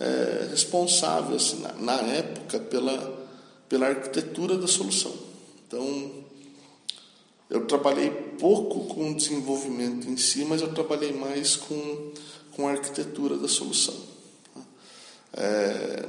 [0.00, 3.16] é, responsável assim, na, na época pela
[3.68, 5.12] pela arquitetura da solução.
[5.66, 6.24] Então
[7.48, 12.12] eu trabalhei pouco com o desenvolvimento em si, mas eu trabalhei mais com,
[12.52, 13.94] com a arquitetura da solução.
[15.32, 16.06] É,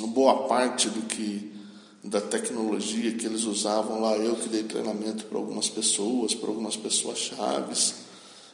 [0.00, 1.52] boa parte do que
[2.02, 6.76] da tecnologia que eles usavam lá, eu que dei treinamento para algumas pessoas, para algumas
[6.76, 7.94] pessoas chaves.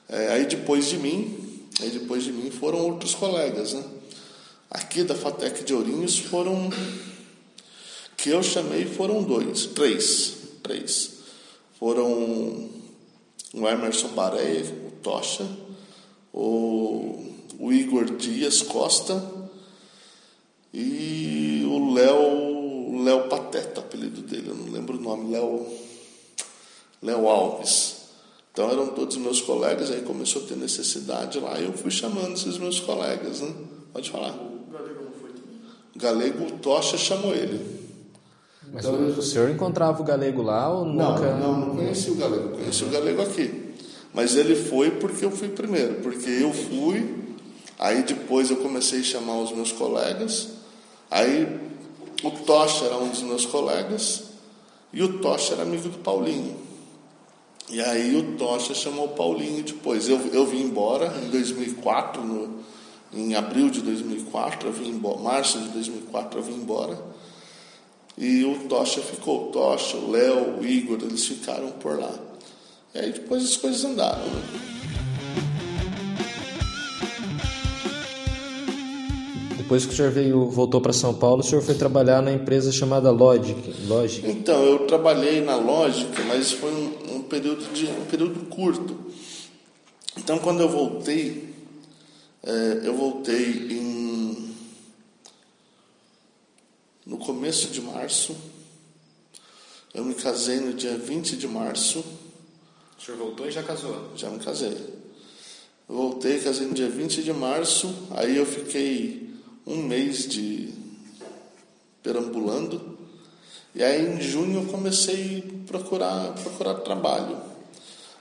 [0.08, 3.84] É, aí depois de mim, aí depois de mim foram outros colegas, né?
[4.70, 6.70] Aqui da Fatec de Ourinhos foram
[8.16, 11.12] que eu chamei foram dois, três, três.
[11.78, 12.70] Foram
[13.52, 15.46] o Emerson Bareia, o Tocha,
[16.32, 17.22] o,
[17.58, 19.22] o Igor Dias Costa
[20.72, 22.53] e o Léo
[23.04, 25.66] Léo Pateta, apelido dele, eu não lembro o nome, Léo
[27.02, 28.04] Léo Alves.
[28.52, 32.32] Então eram todos meus colegas, aí começou a ter necessidade lá e eu fui chamando
[32.34, 33.52] esses meus colegas, né?
[33.92, 34.32] Pode falar.
[34.32, 35.30] O Galego não foi
[35.96, 37.84] Galego, o Tocha chamou ele.
[38.72, 41.36] Mas então, o senhor encontrava o galego lá ou nunca?
[41.36, 43.74] Não, não, não conheci o galego, conheci o galego aqui.
[44.12, 47.14] Mas ele foi porque eu fui primeiro, porque eu fui,
[47.78, 50.48] aí depois eu comecei a chamar os meus colegas,
[51.10, 51.60] aí
[52.24, 54.24] o Tocha era um dos meus colegas
[54.92, 56.56] e o Tocha era amigo do Paulinho.
[57.68, 60.08] E aí o Tocha chamou o Paulinho depois.
[60.08, 62.60] Eu, eu vim embora em 2004, no,
[63.12, 66.98] em abril de 2004, eu vim embora, março de 2004 eu vim embora.
[68.16, 72.14] E o Tocha ficou, o Tocha, o Léo, o Igor, eles ficaram por lá.
[72.94, 74.22] E aí depois as coisas andaram.
[74.22, 75.03] Né?
[79.64, 82.70] Depois que o senhor veio, voltou para São Paulo, o senhor foi trabalhar na empresa
[82.70, 83.74] chamada Logic.
[83.86, 84.28] Logic.
[84.28, 88.94] Então, eu trabalhei na Logic, mas foi um, um, período, de, um período curto.
[90.18, 91.54] Então, quando eu voltei,
[92.42, 94.54] é, eu voltei em
[97.06, 98.36] no começo de março.
[99.94, 102.04] Eu me casei no dia 20 de março.
[102.98, 104.10] O senhor voltou e já casou?
[104.14, 104.76] Já me casei.
[105.88, 107.94] Eu voltei, casei no dia 20 de março.
[108.10, 109.23] Aí eu fiquei
[109.66, 110.70] um mês de
[112.02, 112.98] perambulando.
[113.74, 117.36] E aí em junho eu comecei a procurar, procurar trabalho.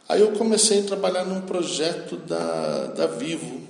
[0.08, 3.64] Aí eu comecei a trabalhar num projeto da, da Vivo,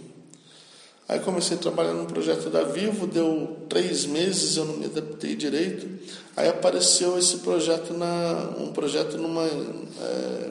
[1.07, 5.35] Aí comecei a trabalhar num projeto da Vivo, deu três meses, eu não me adaptei
[5.35, 5.87] direito.
[6.35, 10.49] Aí apareceu esse projeto, na, um projeto numa, é,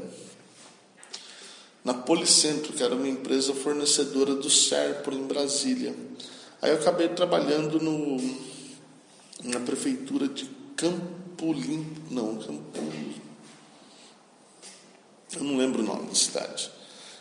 [1.83, 5.95] na Policentro, que era uma empresa fornecedora do Serpro em Brasília.
[6.63, 8.17] Aí eu acabei trabalhando no,
[9.43, 12.81] na prefeitura de Campo Limpo, não, Campo...
[15.35, 16.71] Eu não lembro o nome da cidade.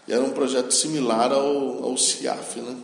[0.07, 2.77] E era um projeto similar ao, ao CIAF, né?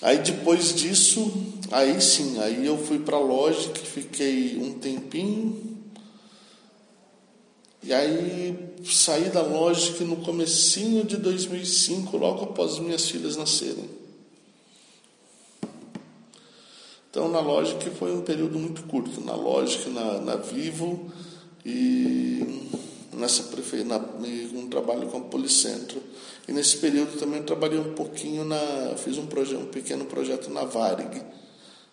[0.00, 1.32] Aí depois disso,
[1.72, 5.80] aí sim, aí eu fui para a loja que fiquei um tempinho.
[7.82, 14.01] E aí saí da loja que no comecinho de 2005, logo após minhas filhas nascerem.
[17.12, 21.12] Então, na Logic foi um período muito curto, na Logic, na, na Vivo
[21.62, 22.70] e
[23.12, 23.84] nessa prefe...
[23.84, 26.00] na, um trabalho com a Policentro.
[26.48, 29.54] E nesse período também trabalhei um pouquinho na, fiz um, proje...
[29.54, 31.20] um pequeno projeto na Varig,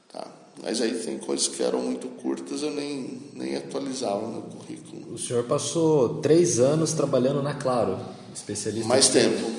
[0.10, 0.26] tá?
[0.64, 5.16] Mas aí tem coisas que eram muito curtas, eu nem, nem atualizava no currículo.
[5.16, 8.00] O senhor passou três anos trabalhando na Claro,
[8.34, 8.88] especialista.
[8.88, 9.52] Mais tempo.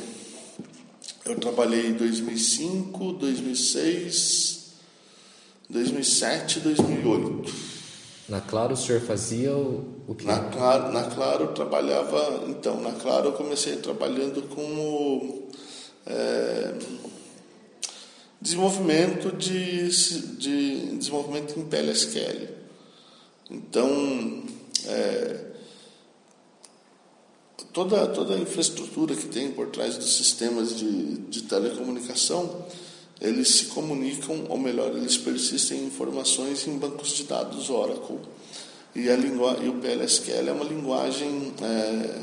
[1.26, 4.59] Eu trabalhei em 2005, 2006,
[5.70, 7.52] 2007 e 2008.
[8.28, 10.24] Na Claro o senhor fazia o, o que?
[10.24, 12.44] Na Claro, na claro eu trabalhava.
[12.48, 15.48] Então, na Claro eu comecei trabalhando com o.
[16.06, 16.74] É,
[18.40, 19.88] desenvolvimento de,
[20.36, 22.48] de desenvolvimento em PLSQL.
[23.50, 24.44] Então,
[24.86, 25.50] é,
[27.72, 32.64] toda, toda a infraestrutura que tem por trás dos sistemas de, de telecomunicação,
[33.20, 38.18] eles se comunicam, ou melhor, eles persistem em informações em bancos de dados Oracle.
[38.94, 42.22] E, a e o PLSQL é uma linguagem é,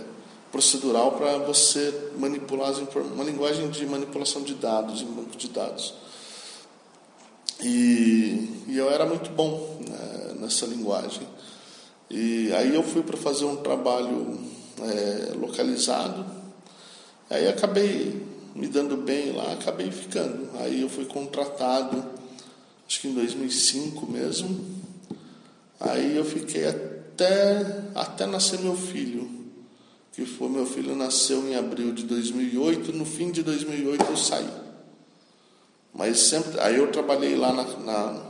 [0.51, 5.93] procedural para você manipular as uma linguagem de manipulação de dados em bancos de dados.
[7.62, 11.27] E, e eu era muito bom né, nessa linguagem.
[12.10, 14.39] E aí eu fui para fazer um trabalho
[14.81, 16.25] é, localizado.
[17.29, 18.26] Aí acabei
[18.58, 20.50] me dando bem lá, acabei ficando.
[20.58, 22.04] Aí eu fui contratado,
[22.88, 24.65] acho que em 2005 mesmo.
[25.80, 29.30] Aí eu fiquei até, até nascer meu filho.
[30.12, 34.50] Que foi meu filho nasceu em abril de 2008, no fim de 2008 eu saí.
[35.93, 38.24] Mas sempre, aí eu trabalhei lá na, na,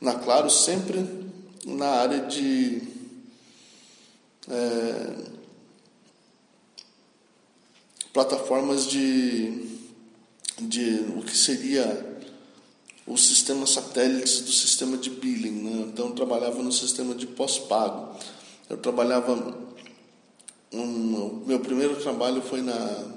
[0.00, 1.06] na Claro, sempre
[1.64, 2.82] na área de
[4.48, 5.35] é,
[8.16, 9.66] plataformas de,
[10.58, 12.16] de o que seria
[13.06, 15.62] os sistemas satélites do sistema de billing.
[15.62, 15.86] Né?
[15.88, 18.16] Então, eu trabalhava no sistema de pós-pago.
[18.70, 19.58] Eu trabalhava.
[20.72, 23.16] Um, meu primeiro trabalho foi na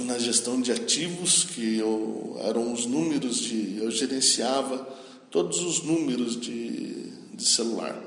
[0.00, 3.78] na gestão de ativos, que eu, eram os números de.
[3.78, 4.86] Eu gerenciava
[5.30, 7.98] todos os números de, de celular.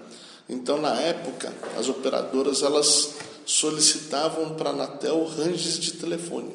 [0.47, 3.15] Então, na época, as operadoras elas
[3.47, 6.51] solicitavam para a Anatel ranges de telefone,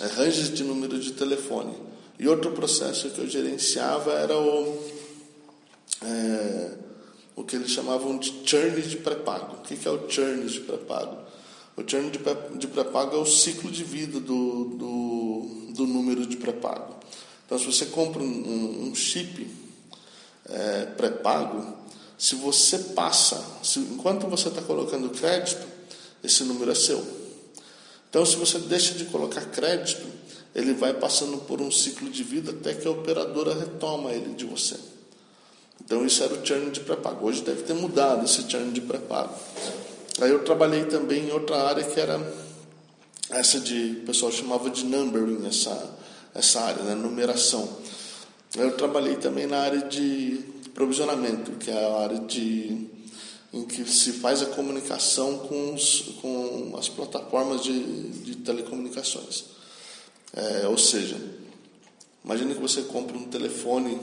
[0.00, 1.72] é, ranges de número de telefone.
[2.18, 4.92] E outro processo que eu gerenciava era o,
[6.02, 6.72] é,
[7.36, 9.56] o que eles chamavam de churn de pré-pago.
[9.56, 11.16] O que é o churn de pré-pago?
[11.76, 16.96] O churn de pré-pago é o ciclo de vida do, do, do número de pré-pago.
[17.46, 19.48] Então, se você compra um, um chip
[20.46, 21.79] é, pré-pago,
[22.20, 25.66] se você passa, se, enquanto você está colocando crédito,
[26.22, 27.02] esse número é seu.
[28.10, 30.06] Então, se você deixa de colocar crédito,
[30.54, 34.44] ele vai passando por um ciclo de vida até que a operadora retoma ele de
[34.44, 34.76] você.
[35.82, 37.26] Então, isso era o churn de pré-pago.
[37.26, 39.34] Hoje deve ter mudado esse churn de pré-pago.
[40.20, 42.20] Aí eu trabalhei também em outra área que era
[43.30, 45.96] essa de, o pessoal chamava de numbering, essa,
[46.34, 47.66] essa área, né, numeração.
[48.54, 52.86] Eu trabalhei também na área de provisionamento, que é a área de,
[53.52, 59.44] em que se faz a comunicação com, os, com as plataformas de, de telecomunicações.
[60.32, 61.16] É, ou seja,
[62.24, 64.00] imagine que você compra um telefone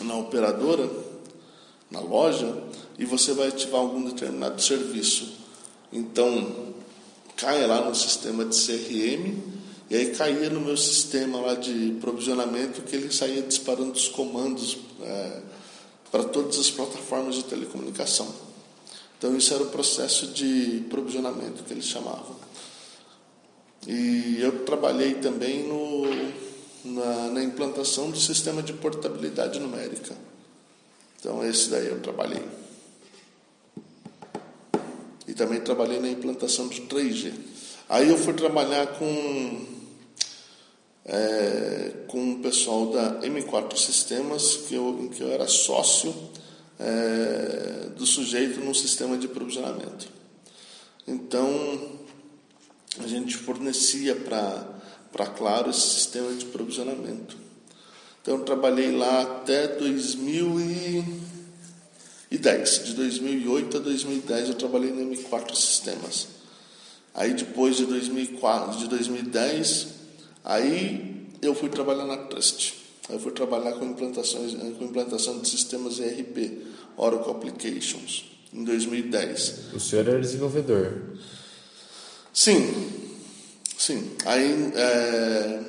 [0.00, 0.90] na operadora,
[1.90, 2.62] na loja,
[2.98, 5.34] e você vai ativar algum determinado serviço.
[5.92, 6.74] Então,
[7.36, 9.53] cai lá no sistema de CRM,
[9.94, 14.76] e aí caía no meu sistema lá de provisionamento que ele saía disparando os comandos
[15.00, 15.40] é,
[16.10, 18.26] para todas as plataformas de telecomunicação.
[19.16, 22.34] Então, isso era o processo de provisionamento que eles chamavam.
[23.86, 26.06] E eu trabalhei também no,
[26.92, 30.16] na, na implantação do sistema de portabilidade numérica.
[31.20, 32.42] Então, esse daí eu trabalhei.
[35.28, 37.32] E também trabalhei na implantação do 3G.
[37.88, 39.73] Aí eu fui trabalhar com,
[41.04, 46.14] é, com o pessoal da M4 Sistemas, que eu, em que eu era sócio
[46.78, 50.08] é, do sujeito no sistema de provisionamento.
[51.06, 51.98] Então,
[52.98, 57.36] a gente fornecia para Claro esse sistema de provisionamento.
[58.22, 61.24] Então, eu trabalhei lá até 2000 e
[62.38, 62.84] 2010.
[62.84, 66.28] De 2008 a 2010 eu trabalhei no M4 Sistemas.
[67.14, 69.86] Aí depois de 2004, de 2010,
[70.44, 72.84] aí eu fui trabalhar na Trust.
[73.08, 76.62] Eu fui trabalhar com implantações, com implantação de sistemas ERP,
[76.96, 79.74] Oracle Applications, em 2010.
[79.74, 81.18] O senhor era desenvolvedor?
[82.32, 82.90] Sim,
[83.76, 84.10] sim.
[84.24, 85.60] Aí, é,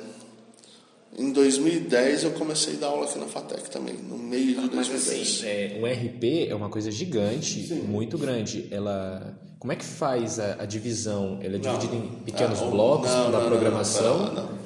[1.18, 4.74] Em 2010 eu comecei a dar aula aqui na FATEC também, no meio de 2010.
[4.76, 7.80] Mas assim, é, o RP é uma coisa gigante, Sim.
[7.82, 8.68] muito grande.
[8.70, 11.38] Ela, como é que faz a, a divisão?
[11.42, 14.26] Ela é dividida em pequenos ah, blocos não, da não, programação?
[14.26, 14.58] Não, não,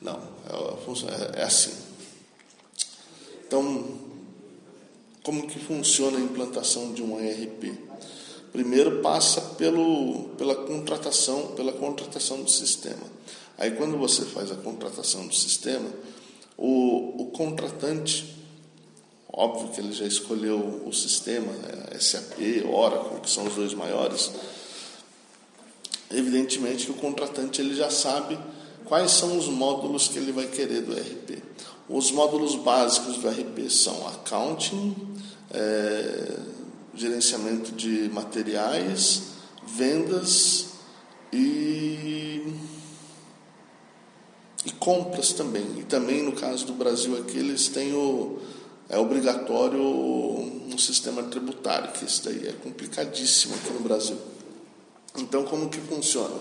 [0.00, 0.20] não.
[0.48, 1.72] É, é, é assim.
[3.46, 3.84] Então,
[5.22, 7.78] como que funciona a implantação de um ERP?
[8.52, 13.20] Primeiro passa pelo, pela contratação, pela contratação do sistema.
[13.60, 15.86] Aí quando você faz a contratação do sistema,
[16.56, 18.34] o, o contratante,
[19.30, 24.32] óbvio que ele já escolheu o sistema, né, SAP, Oracle, que são os dois maiores,
[26.10, 28.38] evidentemente que o contratante ele já sabe
[28.86, 31.42] quais são os módulos que ele vai querer do RP.
[31.86, 34.96] Os módulos básicos do RP são accounting,
[35.52, 36.38] é,
[36.94, 39.22] gerenciamento de materiais,
[39.66, 40.68] vendas
[41.30, 42.42] e
[44.64, 45.78] e compras também.
[45.78, 48.38] E também no caso do Brasil aqui eles têm o
[48.88, 54.18] é obrigatório um sistema tributário, que isso daí é complicadíssimo aqui no Brasil.
[55.16, 56.40] Então como que funciona?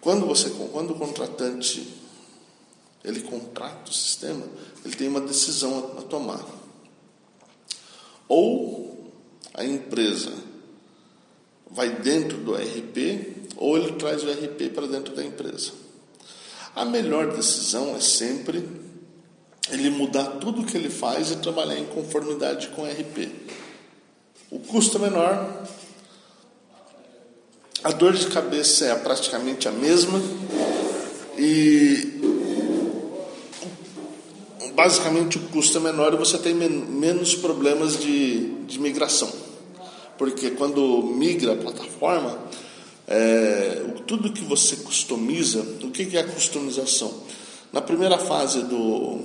[0.00, 2.00] Quando você quando o contratante
[3.04, 4.44] ele contrata o sistema,
[4.84, 6.44] ele tem uma decisão a, a tomar.
[8.28, 9.12] Ou
[9.54, 10.32] a empresa
[11.70, 15.72] vai dentro do RP, ou ele traz o RP para dentro da empresa.
[16.74, 18.66] A melhor decisão é sempre
[19.70, 23.28] ele mudar tudo o que ele faz e trabalhar em conformidade com o RP.
[24.50, 25.64] O custo é menor,
[27.82, 30.20] a dor de cabeça é praticamente a mesma
[31.38, 32.20] e
[34.74, 39.30] basicamente o custo é menor e você tem menos problemas de, de migração.
[40.18, 42.38] Porque quando migra a plataforma,
[43.10, 47.12] é, tudo que você customiza, o que é a customização?
[47.72, 49.18] Na primeira fase do,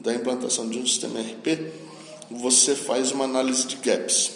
[0.00, 1.72] da implantação de um sistema RP,
[2.30, 4.32] você faz uma análise de gaps.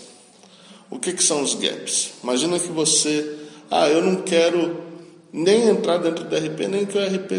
[0.90, 2.12] O que, que são os gaps?
[2.22, 3.38] Imagina que você,
[3.70, 4.84] ah, eu não quero
[5.32, 7.32] nem entrar dentro do RP, nem que o RP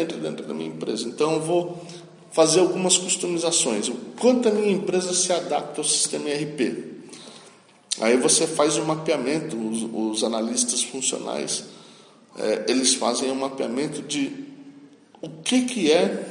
[0.00, 1.06] entre dentro da minha empresa.
[1.06, 1.84] Então eu vou
[2.32, 3.88] fazer algumas customizações.
[3.88, 6.93] O quanto a minha empresa se adapta ao sistema RP.
[8.00, 9.82] Aí você faz um mapeamento, os,
[10.16, 11.64] os analistas funcionais,
[12.36, 14.44] é, eles fazem um mapeamento de
[15.20, 16.28] o que, que é,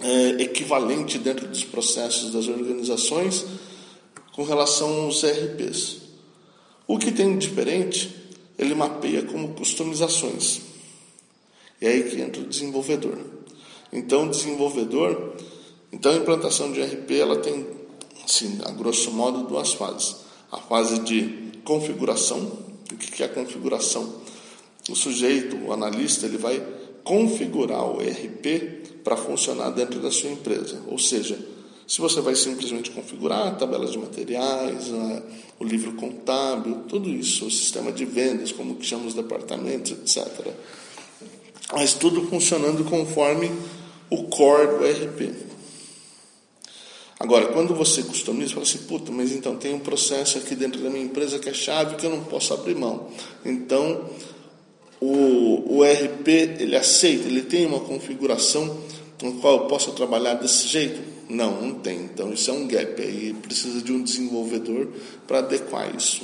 [0.00, 3.44] é equivalente dentro dos processos das organizações
[4.32, 5.98] com relação aos RPs.
[6.86, 8.16] O que tem diferente,
[8.58, 10.62] ele mapeia como customizações.
[11.80, 13.18] E é aí que entra o desenvolvedor.
[13.92, 15.36] Então, desenvolvedor,
[15.92, 17.66] então a implantação de RP, ela tem,
[18.24, 22.70] assim, a grosso modo, duas fases a fase de configuração.
[22.92, 24.20] O que é a configuração?
[24.88, 26.60] O sujeito, o analista, ele vai
[27.04, 30.82] configurar o ERP para funcionar dentro da sua empresa.
[30.88, 31.38] Ou seja,
[31.86, 34.90] se você vai simplesmente configurar a tabela de materiais,
[35.58, 40.54] o livro contábil, tudo isso, o sistema de vendas, como que chama os departamentos, etc.
[41.72, 43.50] Mas tudo funcionando conforme
[44.08, 45.49] o core do ERP.
[47.20, 50.88] Agora, quando você customiza, fala assim, puta, mas então tem um processo aqui dentro da
[50.88, 53.08] minha empresa que é chave que eu não posso abrir mão.
[53.44, 54.08] Então,
[54.98, 58.80] o, o RP, ele aceita, ele tem uma configuração
[59.22, 60.98] no qual eu posso trabalhar desse jeito?
[61.28, 61.98] Não, não tem.
[61.98, 63.02] Então, isso é um gap.
[63.02, 64.88] Aí precisa de um desenvolvedor
[65.26, 66.22] para adequar isso.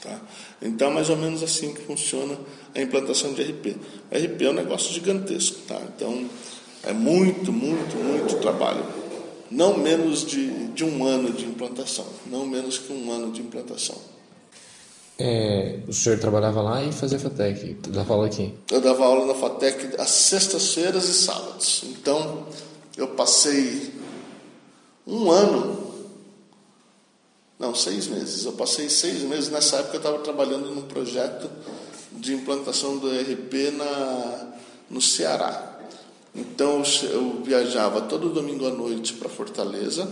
[0.00, 0.20] Tá?
[0.62, 2.38] Então, mais ou menos assim que funciona
[2.76, 3.76] a implantação de RP.
[4.12, 5.58] RP é um negócio gigantesco.
[5.66, 5.82] Tá?
[5.96, 6.30] Então,
[6.84, 8.99] é muito, muito, muito trabalho
[9.50, 13.96] não menos de, de um ano de implantação, não menos que um ano de implantação.
[15.18, 18.54] É, o senhor trabalhava lá e fazia FATEC, dava aula aqui?
[18.70, 21.82] Eu dava aula na FATEC às sextas-feiras e sábados.
[21.84, 22.46] Então,
[22.96, 23.92] eu passei
[25.06, 25.90] um ano,
[27.58, 28.46] não, seis meses.
[28.46, 29.50] Eu passei seis meses.
[29.50, 31.50] Nessa época, eu estava trabalhando num projeto
[32.12, 34.52] de implantação do ERP na,
[34.88, 35.69] no Ceará.
[36.34, 40.08] Então eu viajava todo domingo à noite para Fortaleza.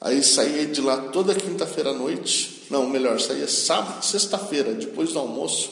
[0.00, 2.66] Aí saía de lá toda quinta-feira à noite.
[2.70, 5.70] Não, melhor, saía sábado, sexta-feira, depois do almoço.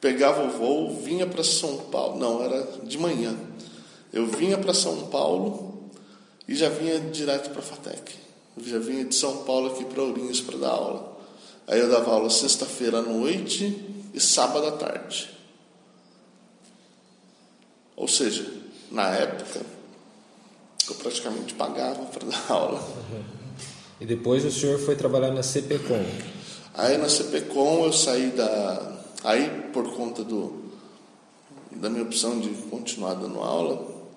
[0.00, 2.18] Pegava o voo, vinha para São Paulo.
[2.18, 3.34] Não, era de manhã.
[4.12, 5.90] Eu vinha para São Paulo
[6.46, 8.12] e já vinha direto para a FATEC.
[8.56, 11.16] Eu já vinha de São Paulo aqui para Ourinhos para dar aula.
[11.66, 13.82] Aí eu dava aula sexta-feira à noite
[14.12, 15.33] e sábado à tarde.
[17.96, 18.46] Ou seja,
[18.90, 19.60] na época,
[20.88, 22.82] eu praticamente pagava para dar aula.
[24.00, 26.04] E depois o senhor foi trabalhar na CPCom?
[26.74, 28.92] Aí na CPCom eu saí da.
[29.22, 30.64] Aí por conta do,
[31.70, 34.10] da minha opção de continuar dando aula,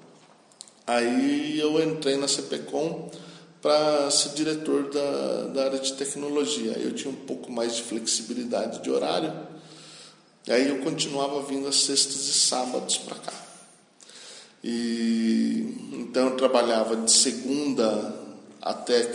[0.86, 3.10] aí eu entrei na CPCom
[3.62, 6.74] para ser diretor da, da área de tecnologia.
[6.74, 9.34] Eu tinha um pouco mais de flexibilidade de horário,
[10.46, 13.47] e aí eu continuava vindo às sextas e sábados para cá.
[14.70, 18.13] E então eu trabalhava de segunda
[18.61, 19.09] até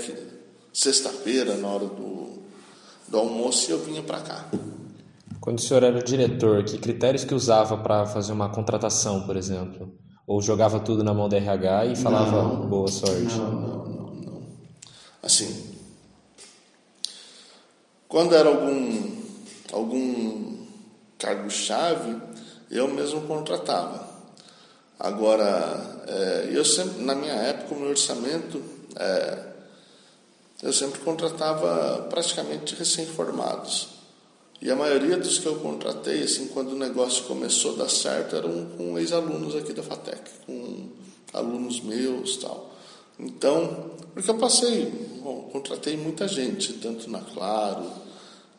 [0.73, 2.43] sexta-feira, na hora do,
[3.07, 4.47] do almoço, e eu vinha para cá.
[5.43, 9.37] Quando o senhor era o diretor, que critérios que usava para fazer uma contratação, por
[9.37, 9.93] exemplo?
[10.27, 13.37] Ou jogava tudo na mão da RH e falava não, boa sorte?
[13.37, 14.43] Não, não, não, não.
[15.23, 15.75] Assim,
[18.09, 19.17] quando era algum,
[19.71, 20.65] algum
[21.19, 22.17] cargo-chave,
[22.71, 24.12] eu mesmo contratava.
[25.03, 28.63] Agora, é, eu sempre, na minha época, o meu orçamento,
[28.95, 29.47] é,
[30.63, 33.89] eu sempre contratava praticamente recém-formados.
[34.61, 38.37] E a maioria dos que eu contratei, assim, quando o negócio começou a dar certo,
[38.37, 40.91] eram com ex-alunos aqui da FATEC, com
[41.33, 42.73] alunos meus tal.
[43.19, 44.87] Então, porque eu passei,
[45.21, 47.91] bom, contratei muita gente, tanto na Claro,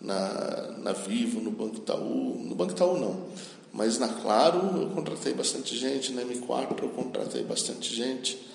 [0.01, 3.27] na, na Vivo, no Banco Itaú, no Banco Itaú não,
[3.73, 8.47] mas na Claro eu contratei bastante gente, na M4 eu contratei bastante gente.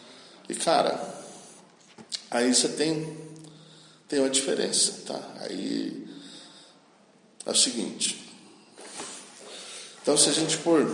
[0.49, 0.97] E cara,
[2.31, 3.19] aí você tem,
[4.07, 5.21] tem uma diferença, tá?
[5.41, 6.07] Aí
[7.45, 8.33] é o seguinte.
[10.01, 10.87] Então se a gente for.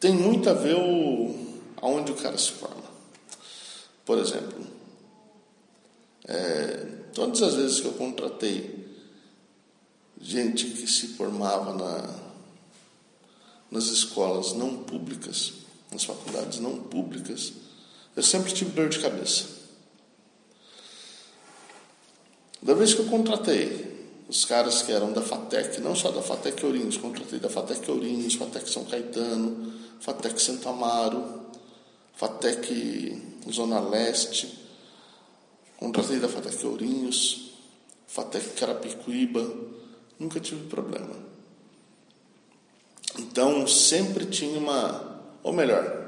[0.00, 2.84] Tem muito a ver o, aonde o cara se forma.
[4.04, 4.66] Por exemplo,
[6.26, 8.84] é, todas as vezes que eu contratei
[10.20, 12.23] gente que se formava na,
[13.70, 15.52] nas escolas não públicas,
[15.90, 17.52] nas faculdades não públicas,
[18.16, 19.46] eu sempre tive dor de cabeça.
[22.62, 23.94] Da vez que eu contratei
[24.28, 28.34] os caras que eram da FATEC, não só da FATEC Ourinhos, contratei da FATEC Ourinhos,
[28.34, 31.42] FATEC São Caetano, FATEC Santo Amaro,
[32.16, 34.58] FATEC Zona Leste,
[35.76, 37.52] contratei da FATEC Ourinhos,
[38.06, 39.46] FATEC Carapicuíba,
[40.18, 41.23] nunca tive problema.
[43.18, 46.04] Então sempre tinha uma, ou melhor,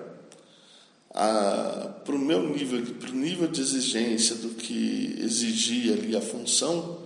[1.13, 6.99] para o meu nível, para o nível de exigência do que exigia ali a função,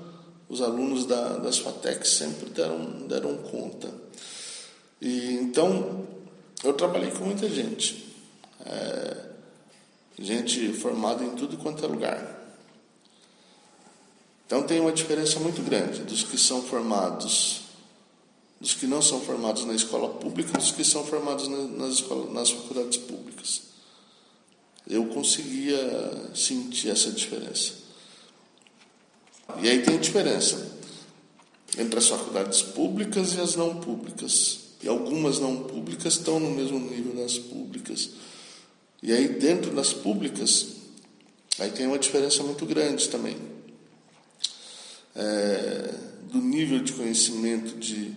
[0.48, 3.88] os alunos da, das FATEC sempre deram, deram conta.
[5.00, 6.06] E, então,
[6.64, 8.04] eu trabalhei com muita gente.
[8.66, 9.30] É,
[10.18, 12.38] gente formada em tudo quanto é lugar.
[14.46, 17.62] Então tem uma diferença muito grande dos que são formados,
[18.60, 22.50] dos que não são formados na escola pública, dos que são formados nas, escolas, nas
[22.50, 23.62] faculdades públicas.
[24.86, 27.72] Eu conseguia sentir essa diferença.
[29.62, 30.78] E aí tem diferença
[31.78, 34.58] entre as faculdades públicas e as não públicas.
[34.82, 38.10] E algumas não públicas estão no mesmo nível das públicas.
[39.02, 40.66] E aí dentro das públicas,
[41.58, 43.36] aí tem uma diferença muito grande também.
[45.14, 45.94] É,
[46.30, 48.14] do nível de conhecimento de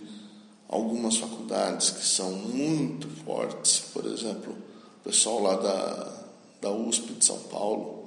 [0.74, 4.52] algumas faculdades que são muito fortes, por exemplo,
[5.00, 6.12] o pessoal lá da,
[6.60, 8.04] da USP de São Paulo,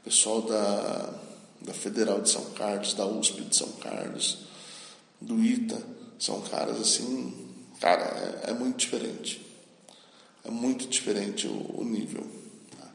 [0.00, 1.14] o pessoal da
[1.60, 4.38] da Federal de São Carlos, da USP de São Carlos,
[5.20, 5.82] do ITA,
[6.18, 7.34] são caras assim,
[7.80, 8.04] cara,
[8.44, 9.44] é, é muito diferente.
[10.44, 12.24] É muito diferente o, o nível.
[12.78, 12.88] Tá?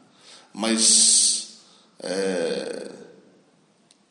[0.54, 1.58] Mas
[2.00, 2.90] é,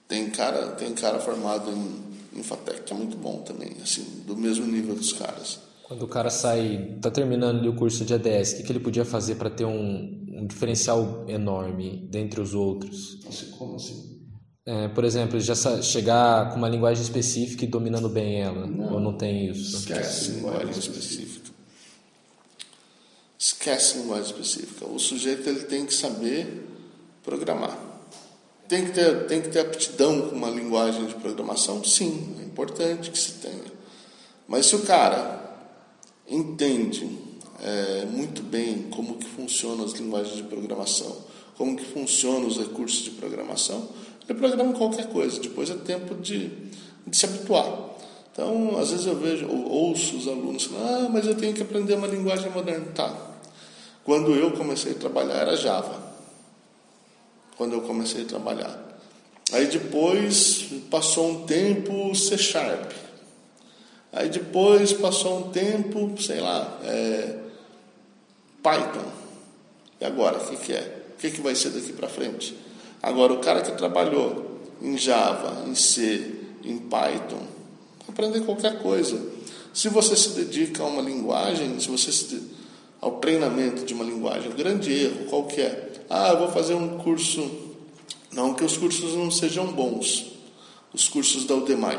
[0.07, 4.36] tem cara, tem cara formado em, em FATEC que é muito bom também, assim, do
[4.36, 5.59] mesmo nível dos caras.
[5.84, 8.79] Quando o cara sai, está terminando ali o curso de ADS, o que, que ele
[8.79, 13.19] podia fazer para ter um, um, diferencial enorme dentre os outros?
[13.57, 14.21] Como assim?
[14.65, 18.65] É, por exemplo, já chegar com uma linguagem específica e dominando bem ela?
[18.67, 18.93] Não.
[18.93, 19.79] Ou não tem isso?
[19.79, 21.51] Esquece linguagem específica.
[23.38, 24.86] Esquece linguagem específica.
[24.86, 26.69] O sujeito ele tem que saber
[27.21, 27.90] programar.
[28.72, 31.84] Tem que ter, tem que ter aptidão com uma linguagem de programação?
[31.84, 33.65] Sim, é importante que se tenha.
[34.47, 35.57] Mas se o cara
[36.26, 37.05] entende
[37.61, 41.17] é, muito bem como que funcionam as linguagens de programação,
[41.57, 43.89] como que funcionam os recursos de programação,
[44.26, 46.47] ele programa qualquer coisa, depois é tempo de,
[47.05, 47.89] de se habituar.
[48.32, 51.61] Então, às vezes eu vejo, ou ouço os alunos falando, ah, mas eu tenho que
[51.61, 52.86] aprender uma linguagem moderna.
[52.95, 53.13] Tá.
[54.05, 56.11] Quando eu comecei a trabalhar era Java.
[57.62, 58.76] Quando eu comecei a trabalhar.
[59.51, 62.91] Aí depois passou um tempo C Sharp.
[64.12, 67.38] Aí depois passou um tempo, sei lá, é,
[68.64, 69.05] Python.
[69.99, 71.03] E agora, o que, que é?
[71.14, 72.57] O que, que vai ser daqui para frente?
[72.99, 76.34] Agora, o cara que trabalhou em Java, em C,
[76.64, 77.45] em Python,
[78.09, 79.24] aprender qualquer coisa.
[79.72, 82.41] Se você se dedica a uma linguagem, se você se,
[82.99, 85.90] ao treinamento de uma linguagem, grande erro, qual que é?
[86.14, 87.49] Ah, eu vou fazer um curso,
[88.34, 90.34] não que os cursos não sejam bons,
[90.93, 91.97] os cursos da Udemy.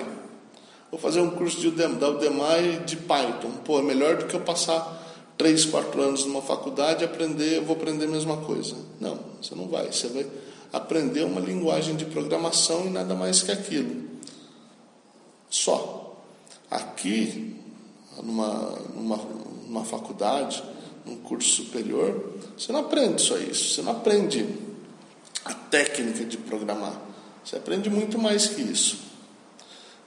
[0.91, 3.51] Vou fazer um curso de, da Udemy de Python.
[3.65, 5.03] Pô, é melhor do que eu passar
[5.39, 8.77] três, quatro anos numa faculdade e aprender, eu vou aprender a mesma coisa.
[9.01, 9.91] Não, você não vai.
[9.91, 10.27] Você vai
[10.71, 14.11] aprender uma linguagem de programação e nada mais que aquilo.
[15.49, 16.21] Só.
[16.71, 17.57] Aqui,
[18.23, 19.21] numa, numa,
[19.67, 20.63] numa faculdade,
[21.05, 23.75] num curso superior, você não aprende só isso.
[23.75, 24.47] Você não aprende
[25.45, 27.01] a técnica de programar.
[27.45, 28.99] Você aprende muito mais que isso.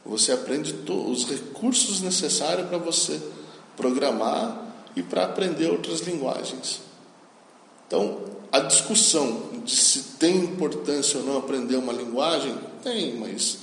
[0.06, 3.20] Você aprende os recursos necessários para você
[3.76, 6.82] programar e para aprender outras linguagens.
[7.88, 8.20] Então,
[8.52, 13.58] a discussão de se tem importância ou não aprender uma linguagem, tem, mas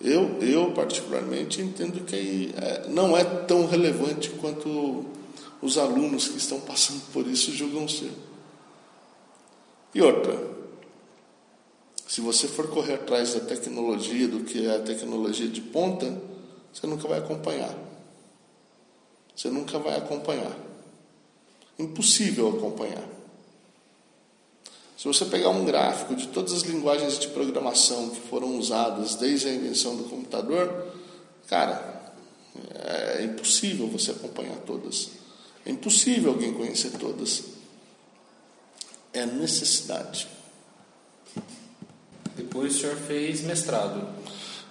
[0.00, 5.04] eu, eu particularmente entendo que é, não é tão relevante quanto
[5.64, 8.12] os alunos que estão passando por isso julgam ser.
[9.94, 10.38] E outra,
[12.06, 16.20] se você for correr atrás da tecnologia, do que é a tecnologia de ponta,
[16.70, 17.74] você nunca vai acompanhar.
[19.34, 20.54] Você nunca vai acompanhar.
[21.78, 23.08] Impossível acompanhar.
[24.98, 29.48] Se você pegar um gráfico de todas as linguagens de programação que foram usadas desde
[29.48, 30.92] a invenção do computador,
[31.48, 32.12] cara,
[32.74, 35.23] é impossível você acompanhar todas.
[35.66, 37.44] É impossível alguém conhecer todas.
[39.12, 40.28] É necessidade.
[42.36, 44.06] Depois o senhor fez mestrado.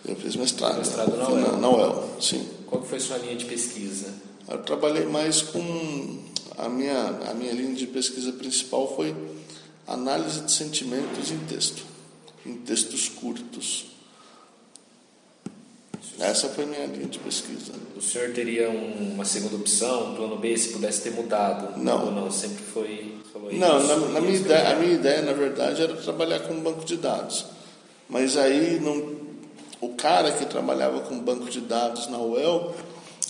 [0.05, 0.77] Eu fiz mestrado.
[0.77, 1.57] Mestrado na UEL.
[1.57, 2.47] Na, UEL, sim.
[2.67, 4.13] Qual foi sua linha de pesquisa?
[4.47, 6.19] Eu trabalhei mais com
[6.57, 9.15] a minha a minha linha de pesquisa principal foi
[9.87, 11.83] análise de sentimentos em texto,
[12.45, 13.92] em textos curtos.
[16.19, 17.73] Essa foi a minha linha de pesquisa.
[17.95, 21.79] O senhor teria um, uma segunda opção, um plano B, se pudesse ter mudado?
[21.79, 22.05] Não.
[22.05, 22.31] Ou não?
[22.31, 23.17] Sempre foi.
[23.53, 26.85] não, na, na minha ideia, a minha ideia, na verdade, era trabalhar com um banco
[26.85, 27.45] de dados.
[28.07, 29.15] Mas aí não,
[29.81, 32.75] o cara que trabalhava com banco de dados na UEL,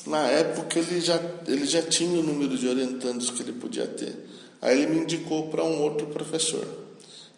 [0.05, 4.13] na época ele já, ele já tinha o número de orientandos que ele podia ter.
[4.61, 6.65] Aí ele me indicou para um outro professor.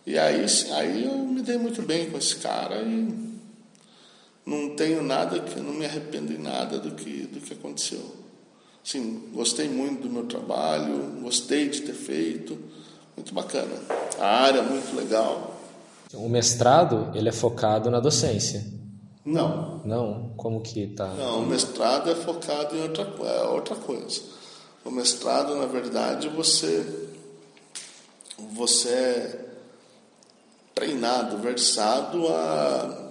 [0.06, 3.35] E aí, aí eu me dei muito bem com esse cara e
[4.46, 8.04] não tenho nada que não me arrependo em nada do que do que aconteceu.
[8.84, 12.58] Sim, gostei muito do meu trabalho, gostei de ter feito,
[13.18, 13.76] muito bacana.
[14.20, 15.60] A área é muito legal.
[16.14, 18.64] O mestrado, ele é focado na docência.
[19.26, 19.82] Não.
[19.84, 20.34] Não?
[20.38, 21.08] Como que tá?
[21.08, 24.22] Não, o mestrado é focado em outra, é outra coisa.
[24.86, 27.10] O mestrado, na verdade, você
[28.38, 29.46] você é
[30.76, 33.05] treinado, versado a,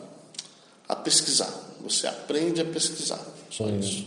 [0.89, 1.53] a pesquisar.
[1.83, 3.21] Você aprende a pesquisar.
[3.51, 3.79] Só hum.
[3.79, 4.07] isso.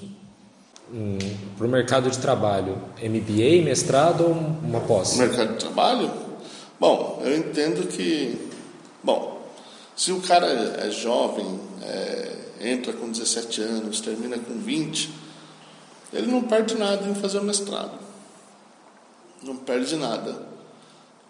[0.91, 1.17] Hum,
[1.57, 5.17] Para o mercado de trabalho, MBA, mestrado ou uma pós?
[5.17, 6.11] Mercado de trabalho?
[6.79, 8.47] Bom, eu entendo que
[9.07, 9.41] Bom,
[9.95, 10.47] se o cara
[10.85, 15.09] é jovem, é, entra com 17 anos, termina com 20,
[16.11, 17.97] ele não perde nada em fazer o mestrado.
[19.41, 20.45] Não perde nada.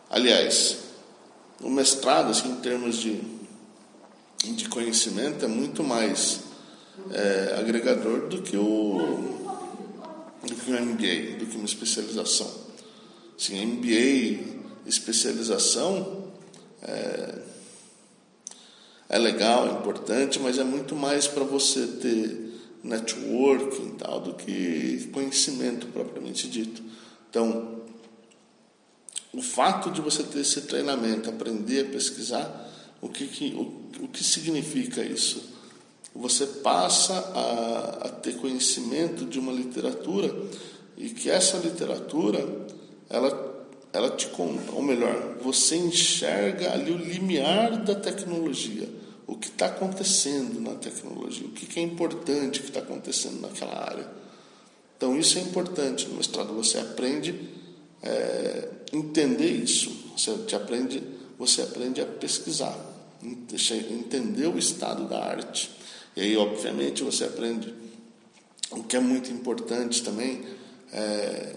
[0.10, 0.78] Aliás,
[1.62, 3.22] o mestrado, assim, em termos de,
[4.44, 6.42] de conhecimento, é muito mais
[7.12, 9.46] é, agregador do que o
[10.44, 12.50] do que o MBA, do que uma especialização.
[13.38, 16.32] Assim, MBA, especialização,
[16.82, 17.40] é,
[19.10, 22.48] é legal, é importante, mas é muito mais para você ter
[22.84, 26.82] networking tal do que conhecimento propriamente dito.
[27.30, 27.82] Então,
[29.34, 32.72] o fato de você ter esse treinamento, aprender a pesquisar,
[33.02, 35.56] o que, que o, o que significa isso?
[36.16, 40.34] Você passa a, a ter conhecimento de uma literatura
[40.98, 42.44] e que essa literatura
[43.10, 43.48] ela
[43.94, 48.88] ela te conta, ou melhor, você enxerga ali o limiar da tecnologia,
[49.26, 54.08] o que está acontecendo na tecnologia, o que é importante que está acontecendo naquela área.
[54.96, 57.50] Então isso é importante no mestrado, você aprende
[58.04, 61.02] é, entender isso, você te aprende,
[61.38, 62.78] você aprende a pesquisar,
[63.22, 65.72] entender o estado da arte.
[66.16, 67.74] E aí, obviamente, você aprende
[68.72, 70.44] o que é muito importante também,
[70.92, 71.56] é,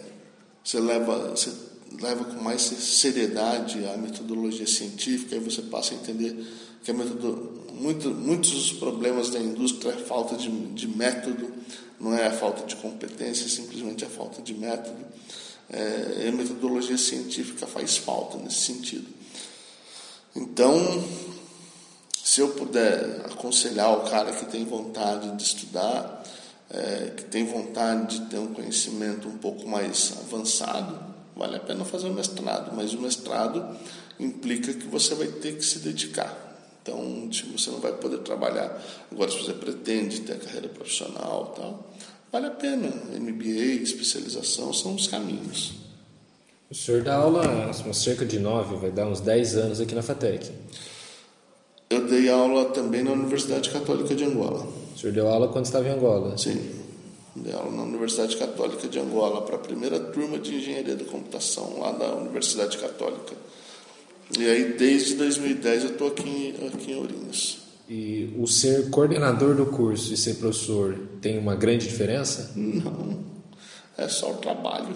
[0.63, 1.53] você leva, você
[2.01, 6.37] leva com mais seriedade a metodologia científica, aí você passa a entender
[6.85, 11.53] que a metodo, muito, muitos dos problemas da indústria é falta de, de método,
[11.99, 15.05] não é a falta de competência, é simplesmente a falta de método.
[15.69, 19.07] É, a metodologia científica faz falta nesse sentido.
[20.35, 21.05] Então,
[22.31, 26.23] se eu puder aconselhar o cara que tem vontade de estudar,
[26.73, 30.97] é, que tem vontade de ter um conhecimento um pouco mais avançado,
[31.35, 33.77] vale a pena fazer o mestrado, mas o mestrado
[34.21, 36.33] implica que você vai ter que se dedicar.
[36.81, 38.81] Então, tipo, você não vai poder trabalhar.
[39.11, 41.93] Agora, se você pretende ter a carreira profissional tal,
[42.31, 42.93] vale a pena.
[43.19, 45.73] MBA, especialização são os caminhos.
[46.71, 50.03] O senhor dá aula há cerca de nove, vai dar uns dez anos aqui na
[50.03, 50.49] FATEC.
[51.91, 54.65] Eu dei aula também na Universidade Católica de Angola.
[54.95, 56.39] O senhor deu aula quando estava em Angola?
[56.39, 56.71] Sim.
[57.35, 61.81] Dei aula na Universidade Católica de Angola para a primeira turma de Engenharia da Computação,
[61.81, 63.35] lá da Universidade Católica.
[64.39, 67.59] E aí, desde 2010, eu estou aqui, aqui em Ourinhos.
[67.89, 72.53] E o ser coordenador do curso e ser professor tem uma grande diferença?
[72.55, 73.19] Não.
[73.99, 74.95] É só o trabalho.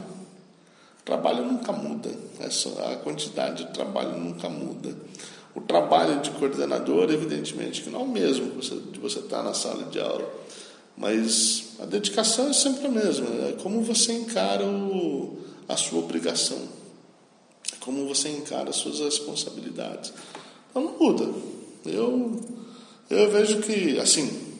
[1.00, 2.08] O trabalho nunca muda.
[2.38, 4.94] É só a quantidade de trabalho nunca muda.
[5.54, 9.84] O trabalho de coordenador, evidentemente, que não é o mesmo de você estar na sala
[9.84, 10.28] de aula.
[10.96, 13.26] Mas a dedicação é sempre a mesma.
[13.48, 15.38] É como você encara o,
[15.68, 16.58] a sua obrigação.
[17.72, 20.12] É como você encara as suas responsabilidades.
[20.70, 21.32] Então não muda.
[21.86, 22.40] Eu,
[23.08, 24.56] eu vejo que, assim,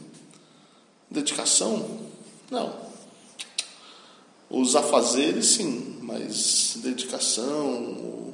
[1.11, 2.01] dedicação,
[2.51, 2.85] não.
[4.51, 8.33] Os afazeres, sim, mas dedicação,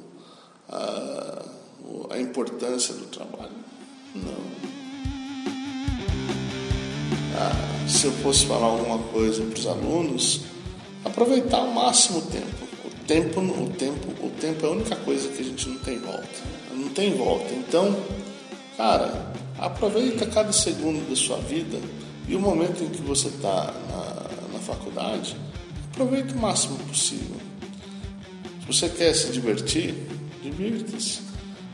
[0.69, 1.40] a
[2.31, 3.51] importância do trabalho,
[4.15, 4.51] não.
[7.35, 10.41] Ah, se eu fosse falar alguma coisa para os alunos,
[11.03, 12.71] aproveitar ao máximo o tempo.
[12.85, 15.99] O tempo, o tempo, o tempo é a única coisa que a gente não tem
[15.99, 16.27] volta.
[16.73, 17.53] Não tem volta.
[17.53, 17.95] Então,
[18.77, 21.77] cara, aproveita cada segundo da sua vida
[22.27, 25.35] e o momento em que você está na, na faculdade,
[25.91, 27.35] aproveita o máximo possível.
[28.61, 29.95] Se você quer se divertir,
[30.41, 31.30] divirta-se.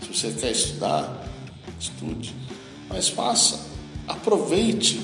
[0.07, 1.27] Se você quer estudar,
[1.79, 2.33] estude.
[2.89, 3.59] Mas faça,
[4.07, 4.99] aproveite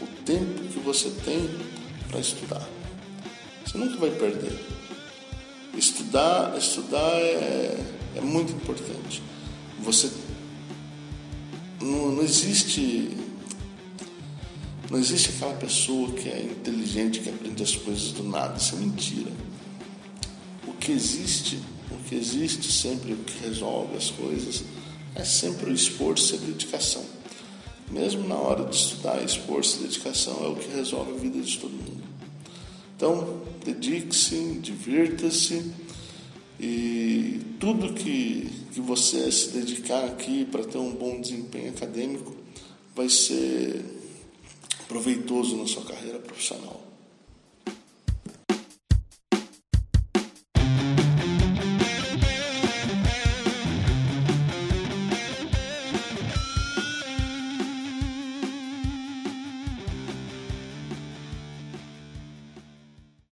[0.00, 1.48] o tempo que você tem
[2.08, 2.68] para estudar.
[3.64, 4.58] Você nunca vai perder.
[5.74, 7.78] Estudar, estudar é,
[8.16, 9.22] é muito importante.
[9.80, 10.10] Você
[11.80, 13.16] não, não existe
[14.90, 18.58] não existe aquela pessoa que é inteligente, que aprende as coisas do nada.
[18.58, 19.30] Isso é mentira.
[20.66, 21.60] O que existe,
[22.10, 24.64] que existe sempre, o que resolve as coisas,
[25.14, 27.04] é sempre o esforço e a dedicação.
[27.88, 31.56] Mesmo na hora de estudar, esforço e dedicação é o que resolve a vida de
[31.56, 32.02] todo mundo.
[32.96, 35.70] Então, dedique-se, divirta-se
[36.58, 42.34] e tudo que, que você se dedicar aqui para ter um bom desempenho acadêmico
[42.92, 43.84] vai ser
[44.88, 46.89] proveitoso na sua carreira profissional.